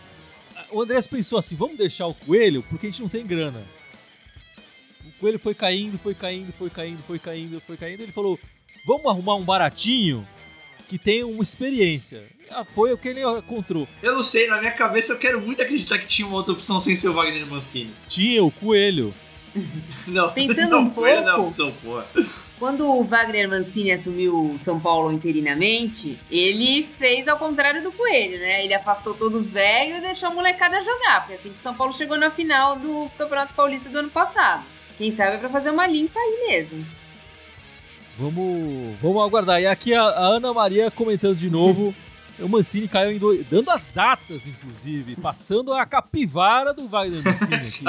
o 0.72 0.82
Andrés 0.82 1.06
pensou 1.06 1.38
assim: 1.38 1.56
vamos 1.56 1.78
deixar 1.78 2.08
o 2.08 2.14
coelho 2.14 2.64
porque 2.70 2.88
a 2.88 2.90
gente 2.90 3.02
não 3.02 3.10
tem 3.10 3.26
grana. 3.26 3.64
O 5.06 5.20
coelho 5.20 5.38
foi 5.38 5.54
caindo, 5.54 6.00
foi 6.00 6.16
caindo, 6.16 6.52
foi 6.54 6.70
caindo, 6.70 7.04
foi 7.04 7.20
caindo, 7.20 7.62
foi 7.62 7.78
caindo. 7.78 8.02
Ele 8.02 8.12
falou: 8.12 8.40
vamos 8.86 9.06
arrumar 9.06 9.36
um 9.36 9.44
baratinho 9.44 10.28
que 10.88 10.98
tenha 10.98 11.26
uma 11.26 11.42
experiência. 11.42 12.26
Ah, 12.50 12.66
foi 12.66 12.92
o 12.92 12.98
que 12.98 13.08
ele 13.08 13.22
encontrou. 13.22 13.88
Eu 14.04 14.14
não 14.14 14.24
sei, 14.24 14.48
na 14.48 14.60
minha 14.60 14.72
cabeça 14.72 15.14
eu 15.14 15.20
quero 15.20 15.40
muito 15.40 15.62
acreditar 15.62 15.98
que 16.00 16.08
tinha 16.08 16.28
uma 16.28 16.36
outra 16.36 16.54
opção 16.54 16.80
sem 16.80 16.96
ser 16.96 17.10
o 17.10 17.14
Wagner 17.14 17.48
Mancini. 17.48 17.94
Tinha, 18.10 18.44
o 18.44 18.52
coelho. 18.52 19.14
não, 20.06 20.32
Pensando 20.32 20.72
não, 20.72 20.82
um 20.82 20.90
pouco. 20.90 21.10
Não 21.10 21.30
é 21.30 21.36
opção, 21.36 21.72
porra. 21.82 22.06
Quando 22.60 22.86
o 22.86 23.04
Wagner 23.04 23.50
Mancini 23.50 23.92
assumiu 23.92 24.56
São 24.60 24.80
Paulo 24.80 25.12
interinamente, 25.12 26.20
ele 26.30 26.84
fez 26.84 27.28
ao 27.28 27.40
contrário 27.40 27.82
do 27.82 27.92
Coelho, 27.92 28.38
né? 28.38 28.64
Ele 28.64 28.74
afastou 28.74 29.16
todos 29.16 29.48
os 29.48 29.52
velhos 29.52 29.98
e 29.98 30.02
deixou 30.02 30.30
a 30.30 30.34
molecada 30.34 30.80
jogar. 30.82 31.26
Foi 31.26 31.36
assim 31.36 31.50
que 31.50 31.56
o 31.56 31.60
São 31.60 31.74
Paulo 31.74 31.92
chegou 31.92 32.18
na 32.18 32.30
final 32.30 32.76
do 32.76 33.10
Campeonato 33.18 33.56
Paulista 33.56 33.90
do 33.90 33.98
ano 33.98 34.12
passado. 34.12 34.64
Quem 34.96 35.10
sabe 35.10 35.38
é 35.38 35.40
pra 35.40 35.50
fazer 35.50 35.72
uma 35.72 35.88
limpa 35.88 36.20
aí 36.20 36.46
mesmo. 36.50 36.86
Vamos, 38.18 39.00
vamos 39.02 39.24
aguardar. 39.24 39.62
E 39.62 39.68
aqui 39.68 39.94
a, 39.94 40.04
a 40.04 40.26
Ana 40.26 40.54
Maria 40.54 40.92
comentando 40.92 41.36
de 41.36 41.50
novo. 41.50 41.94
o 42.40 42.50
Mancini 42.50 42.88
caiu 42.88 43.12
em 43.12 43.20
dois, 43.20 43.48
dando 43.50 43.70
as 43.70 43.90
datas, 43.90 44.48
inclusive, 44.48 45.16
passando 45.16 45.74
a 45.74 45.86
capivara 45.86 46.74
do 46.74 46.88
Wagner 46.88 47.24
Mancini 47.24 47.68
aqui. 47.68 47.84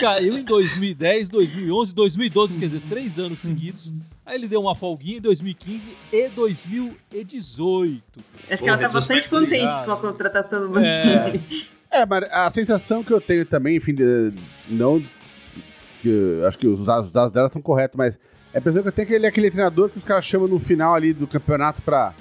caiu 0.00 0.38
em 0.38 0.44
2010, 0.44 1.28
2011, 1.28 1.94
2012, 1.94 2.58
quer 2.58 2.66
dizer, 2.66 2.82
três 2.88 3.18
anos 3.18 3.40
seguidos. 3.40 3.92
Aí 4.24 4.36
ele 4.36 4.48
deu 4.48 4.60
uma 4.60 4.74
folguinha 4.74 5.18
em 5.18 5.20
2015 5.20 5.96
e 6.12 6.28
2018. 6.28 8.02
Acho 8.50 8.62
que 8.62 8.68
ela 8.68 8.78
tá 8.78 8.88
bastante 8.88 9.28
contente 9.28 9.74
com 9.84 9.92
a 9.92 9.96
contratação 9.96 10.62
do 10.62 10.70
Mancini. 10.70 11.44
É. 11.90 12.00
é, 12.00 12.06
mas 12.06 12.24
a 12.30 12.50
sensação 12.50 13.02
que 13.02 13.12
eu 13.12 13.20
tenho 13.20 13.44
também, 13.44 13.76
enfim, 13.76 13.94
de, 13.94 14.32
não. 14.68 15.02
Que, 16.00 16.42
acho 16.46 16.58
que 16.58 16.66
os 16.66 16.86
dados, 16.86 17.06
os 17.06 17.12
dados 17.12 17.32
dela 17.32 17.46
estão 17.46 17.62
corretos, 17.62 17.96
mas 17.96 18.18
é 18.52 18.58
a 18.58 18.60
impressão 18.60 18.82
que 18.82 18.88
eu 18.88 18.92
tenho 18.92 19.08
que 19.08 19.14
ele 19.14 19.26
é 19.26 19.28
aquele 19.28 19.50
treinador 19.50 19.88
que 19.88 19.98
os 19.98 20.04
caras 20.04 20.24
chamam 20.24 20.48
no 20.48 20.58
final 20.58 20.94
ali 20.94 21.12
do 21.12 21.26
campeonato 21.26 21.80
pra 21.82 22.12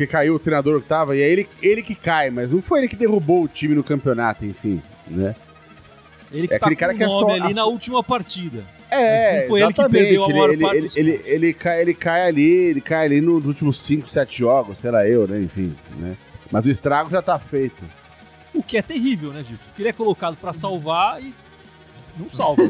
porque 0.00 0.06
caiu 0.06 0.34
o 0.34 0.38
treinador 0.38 0.80
que 0.80 0.88
tava, 0.88 1.14
e 1.14 1.20
é 1.20 1.28
ele, 1.28 1.46
ele 1.60 1.82
que 1.82 1.94
cai, 1.94 2.30
mas 2.30 2.50
não 2.50 2.62
foi 2.62 2.80
ele 2.80 2.88
que 2.88 2.96
derrubou 2.96 3.44
o 3.44 3.48
time 3.48 3.74
no 3.74 3.84
campeonato, 3.84 4.46
enfim, 4.46 4.80
né? 5.06 5.34
Ele 6.32 6.48
que 6.48 6.54
é 6.54 6.58
tá 6.58 6.66
aquele 6.66 6.76
cara 6.76 6.94
que 6.94 7.04
é 7.04 7.08
só 7.08 7.28
ali 7.28 7.52
na 7.52 7.66
última 7.66 8.02
partida. 8.02 8.64
É, 8.90 9.42
não 9.42 9.48
foi 9.48 9.60
ele 9.60 9.72
que 9.74 9.88
perdeu 9.90 10.24
a 10.24 10.28
maior 10.30 10.50
ele, 10.50 10.62
parte 10.62 10.76
ele, 10.76 10.88
ele, 10.96 11.10
ele, 11.10 11.22
ele, 11.26 11.52
cai, 11.52 11.80
ele 11.82 11.94
cai 11.94 12.22
ali, 12.26 12.50
ele 12.50 12.80
cai 12.80 13.04
ali 13.04 13.20
nos 13.20 13.44
últimos 13.44 13.78
5, 13.78 14.08
7 14.08 14.38
jogos, 14.38 14.78
sei 14.78 14.90
lá 14.90 15.06
eu, 15.06 15.28
né, 15.28 15.38
enfim, 15.40 15.76
né? 15.98 16.16
Mas 16.50 16.64
o 16.64 16.70
estrago 16.70 17.10
já 17.10 17.20
tá 17.20 17.38
feito. 17.38 17.82
O 18.54 18.62
que 18.62 18.78
é 18.78 18.82
terrível, 18.82 19.34
né, 19.34 19.44
Gilson? 19.44 19.62
Porque 19.66 19.82
ele 19.82 19.90
é 19.90 19.92
colocado 19.92 20.36
para 20.36 20.54
salvar 20.54 21.22
e 21.22 21.34
não 22.20 22.30
salva. 22.30 22.62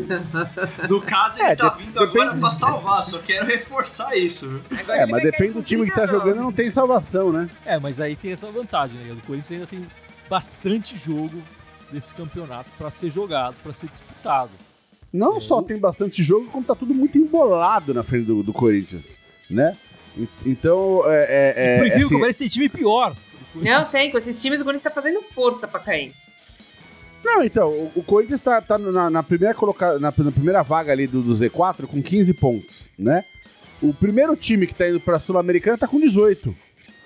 No 0.88 1.00
caso, 1.00 1.38
ele 1.38 1.48
É, 1.48 1.56
tá 1.56 1.68
de- 1.70 1.84
vindo 1.84 1.98
agora 2.00 2.24
depende- 2.26 2.40
pra 2.40 2.50
salvar, 2.50 3.04
só 3.04 3.18
quero 3.18 3.46
reforçar 3.46 4.16
isso. 4.16 4.60
Agora 4.70 4.98
É, 5.02 5.06
mas 5.06 5.22
depende 5.22 5.52
do 5.54 5.62
time 5.62 5.84
que 5.84 5.90
tá 5.90 6.02
39. 6.02 6.28
jogando, 6.30 6.42
não 6.44 6.52
tem 6.52 6.70
salvação, 6.70 7.32
né? 7.32 7.48
é, 7.64 7.78
mas 7.78 8.00
aí 8.00 8.16
tem 8.16 8.32
essa 8.32 8.50
vantagem, 8.50 8.98
né? 8.98 9.12
O 9.12 9.26
Corinthians 9.26 9.52
ainda 9.52 9.66
tem 9.66 9.86
bastante 10.28 10.96
jogo 10.96 11.42
desse 11.90 12.14
campeonato 12.14 12.70
pra 12.78 12.90
ser 12.90 13.10
jogado, 13.10 13.56
pra 13.62 13.72
ser 13.72 13.88
disputado. 13.88 14.50
Não 15.12 15.38
É, 15.38 15.40
só 15.40 15.60
tem 15.60 15.76
bastante 15.76 16.22
jogo, 16.22 16.46
como 16.50 16.64
tá 16.64 16.74
tudo 16.74 16.94
muito 16.94 17.18
embolado 17.18 17.92
na 17.92 18.02
frente 18.04 18.26
do, 18.26 18.42
do 18.44 18.52
Corinthians, 18.52 19.02
né? 19.50 19.76
E- 20.16 20.28
Então, 20.46 21.02
é, 21.06 21.26
é, 21.28 21.52
Por 21.52 21.60
é, 21.60 21.76
incrível 21.88 22.06
assim, 22.06 22.14
que 22.14 22.20
pareça, 22.20 22.38
tem 22.38 22.48
time 22.48 22.68
pior. 22.68 23.14
do 23.52 23.64
Não, 23.64 23.82
tem, 23.82 24.10
com 24.12 24.18
esses 24.18 24.40
times 24.40 24.60
o 24.60 24.64
Corinthians 24.64 24.84
tá 24.84 24.90
fazendo 25.02 25.20
força 25.34 25.66
pra 25.66 25.80
cair. 25.80 26.14
Não, 27.24 27.42
então, 27.42 27.70
o, 27.70 27.92
o 27.96 28.02
Corinthians 28.02 28.40
tá, 28.40 28.60
tá 28.60 28.78
na, 28.78 29.10
na 29.10 29.22
primeira 29.22 29.54
coloca, 29.54 29.98
na, 29.98 30.12
na 30.16 30.32
primeira 30.32 30.62
vaga 30.62 30.92
ali 30.92 31.06
do, 31.06 31.22
do 31.22 31.34
Z4 31.34 31.86
com 31.86 32.02
15 32.02 32.32
pontos, 32.34 32.88
né? 32.98 33.24
O 33.82 33.94
primeiro 33.94 34.36
time 34.36 34.66
que 34.66 34.74
tá 34.74 34.88
indo 34.88 35.00
pra 35.00 35.18
Sul-Americana 35.18 35.78
tá 35.78 35.88
com 35.88 35.98
18. 35.98 36.54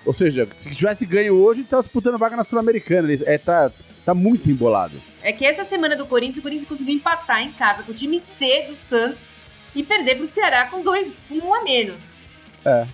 Ou 0.05 0.13
seja, 0.13 0.47
se 0.53 0.73
tivesse 0.75 1.05
ganho 1.05 1.35
hoje, 1.35 1.63
tá 1.63 1.79
disputando 1.79 2.17
vaga 2.17 2.35
na 2.35 2.43
Sul-Americana. 2.43 3.09
É, 3.25 3.37
tá, 3.37 3.71
tá 4.05 4.13
muito 4.13 4.49
embolado. 4.49 5.01
É 5.21 5.31
que 5.31 5.45
essa 5.45 5.63
semana 5.63 5.95
do 5.95 6.05
Corinthians, 6.05 6.37
o 6.37 6.41
Corinthians 6.41 6.67
conseguiu 6.67 6.95
empatar 6.95 7.41
em 7.41 7.51
casa 7.53 7.83
com 7.83 7.91
o 7.91 7.95
time 7.95 8.19
C 8.19 8.65
do 8.67 8.75
Santos 8.75 9.33
e 9.73 9.83
perder 9.83 10.15
pro 10.15 10.27
Ceará 10.27 10.65
com, 10.65 10.81
dois, 10.81 11.11
com 11.27 11.35
um 11.35 11.53
a 11.53 11.63
menos. 11.63 12.11
É. 12.63 12.87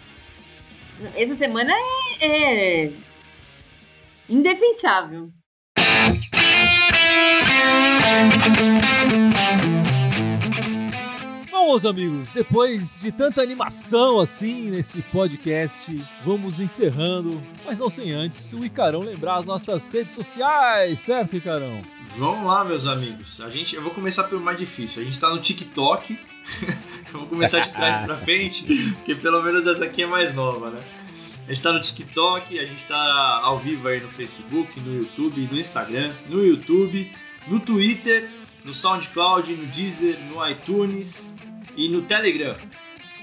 Essa 1.15 1.35
semana 1.35 1.73
é, 2.21 2.85
é 2.85 2.91
indefensável. 4.29 5.31
Bom, 11.49 11.69
meus 11.69 11.85
amigos, 11.85 12.31
depois 12.33 13.01
de 13.01 13.11
tanta 13.11 13.41
animação 13.41 14.19
assim 14.19 14.69
nesse 14.69 15.01
podcast, 15.01 16.05
vamos 16.25 16.59
encerrando, 16.59 17.41
mas 17.65 17.79
não 17.79 17.89
sem 17.89 18.11
antes 18.11 18.51
o 18.53 18.65
Icarão 18.65 18.99
lembrar 18.99 19.37
as 19.37 19.45
nossas 19.45 19.87
redes 19.87 20.13
sociais, 20.13 20.99
certo, 20.99 21.37
Icarão? 21.37 21.81
Vamos 22.17 22.45
lá, 22.45 22.65
meus 22.65 22.85
amigos. 22.85 23.39
A 23.39 23.49
gente, 23.49 23.75
eu 23.75 23.81
vou 23.81 23.93
começar 23.93 24.25
pelo 24.25 24.41
mais 24.41 24.57
difícil. 24.57 25.01
A 25.01 25.05
gente 25.05 25.17
tá 25.17 25.29
no 25.29 25.39
TikTok. 25.39 26.19
eu 27.13 27.19
vou 27.19 27.27
começar 27.27 27.61
de 27.61 27.71
trás 27.71 28.03
pra 28.05 28.17
frente, 28.17 28.65
porque 28.95 29.15
pelo 29.15 29.41
menos 29.41 29.65
essa 29.65 29.85
aqui 29.85 30.03
é 30.03 30.07
mais 30.07 30.35
nova, 30.35 30.69
né? 30.71 30.81
A 31.47 31.53
gente 31.53 31.63
tá 31.63 31.71
no 31.71 31.81
TikTok, 31.81 32.59
a 32.59 32.65
gente 32.65 32.83
tá 32.85 33.39
ao 33.43 33.59
vivo 33.59 33.87
aí 33.87 34.01
no 34.01 34.09
Facebook, 34.09 34.79
no 34.79 34.97
YouTube, 34.97 35.47
no 35.51 35.57
Instagram, 35.57 36.13
no 36.29 36.45
YouTube, 36.45 37.11
no 37.47 37.59
Twitter, 37.59 38.29
no 38.63 38.73
SoundCloud, 38.73 39.51
no 39.53 39.65
Deezer, 39.67 40.17
no 40.29 40.47
iTunes 40.47 41.33
e 41.75 41.89
no 41.89 42.01
Telegram. 42.03 42.55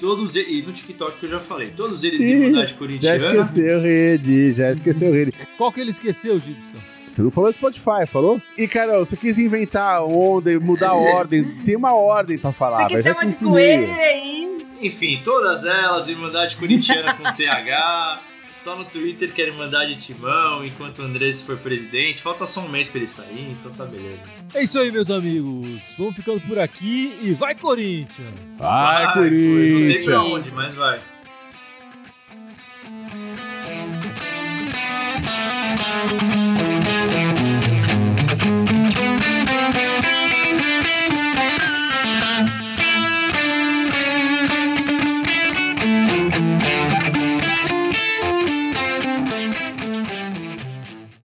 Todos 0.00 0.36
e, 0.36 0.40
e 0.40 0.62
no 0.62 0.72
TikTok 0.72 1.18
que 1.18 1.26
eu 1.26 1.30
já 1.30 1.40
falei. 1.40 1.70
Todos 1.76 2.04
eles 2.04 2.20
Ih, 2.20 2.30
Irmandade 2.32 2.72
Já 2.72 2.78
Corintiana. 2.78 3.26
esqueceu 3.26 3.80
rede, 3.80 4.52
já 4.52 4.70
esqueceu 4.70 5.12
rede. 5.12 5.32
Qual 5.56 5.72
que 5.72 5.80
ele 5.80 5.90
esqueceu, 5.90 6.38
Gibson? 6.38 6.78
Você 7.14 7.22
não 7.22 7.30
falou 7.32 7.52
Spotify, 7.52 8.06
falou? 8.06 8.40
E, 8.56 8.68
Carol, 8.68 9.04
você 9.04 9.16
quis 9.16 9.38
inventar 9.40 10.04
onda 10.04 10.52
e 10.52 10.58
mudar 10.58 10.90
a 10.90 10.94
ordem. 11.16 11.44
Tem 11.64 11.74
uma 11.74 11.92
ordem 11.92 12.38
pra 12.38 12.52
falar. 12.52 12.76
Você 12.76 12.86
quis 12.94 12.96
ter 13.02 13.08
já 13.08 13.14
uma 13.14 13.26
de 13.26 13.34
coelho 13.44 13.92
aí. 13.92 14.66
Enfim, 14.80 15.20
todas 15.24 15.64
elas, 15.64 16.06
Irmandade 16.08 16.54
Corintiana 16.56 17.14
com 17.14 17.24
TH 17.24 18.20
só 18.62 18.76
no 18.76 18.84
Twitter 18.84 19.32
querem 19.32 19.56
mandar 19.56 19.86
de 19.86 19.96
timão 19.96 20.64
enquanto 20.64 21.00
o 21.00 21.02
Andrés 21.02 21.42
for 21.42 21.56
presidente. 21.58 22.20
Falta 22.20 22.46
só 22.46 22.60
um 22.60 22.68
mês 22.68 22.88
para 22.88 22.98
ele 22.98 23.08
sair, 23.08 23.50
então 23.52 23.72
tá 23.72 23.84
beleza. 23.84 24.20
É 24.54 24.62
isso 24.62 24.78
aí, 24.78 24.90
meus 24.90 25.10
amigos. 25.10 25.96
Vamos 25.96 26.16
ficando 26.16 26.40
por 26.40 26.58
aqui 26.58 27.16
e 27.22 27.32
vai, 27.34 27.54
Corinthians! 27.54 28.34
Vai, 28.56 29.04
vai 29.04 29.14
Corinthians! 29.14 29.72
Não 29.72 29.80
sei 29.80 30.04
pra 30.04 30.22
onde, 30.22 30.52
mas 30.52 30.74
vai. 30.74 31.00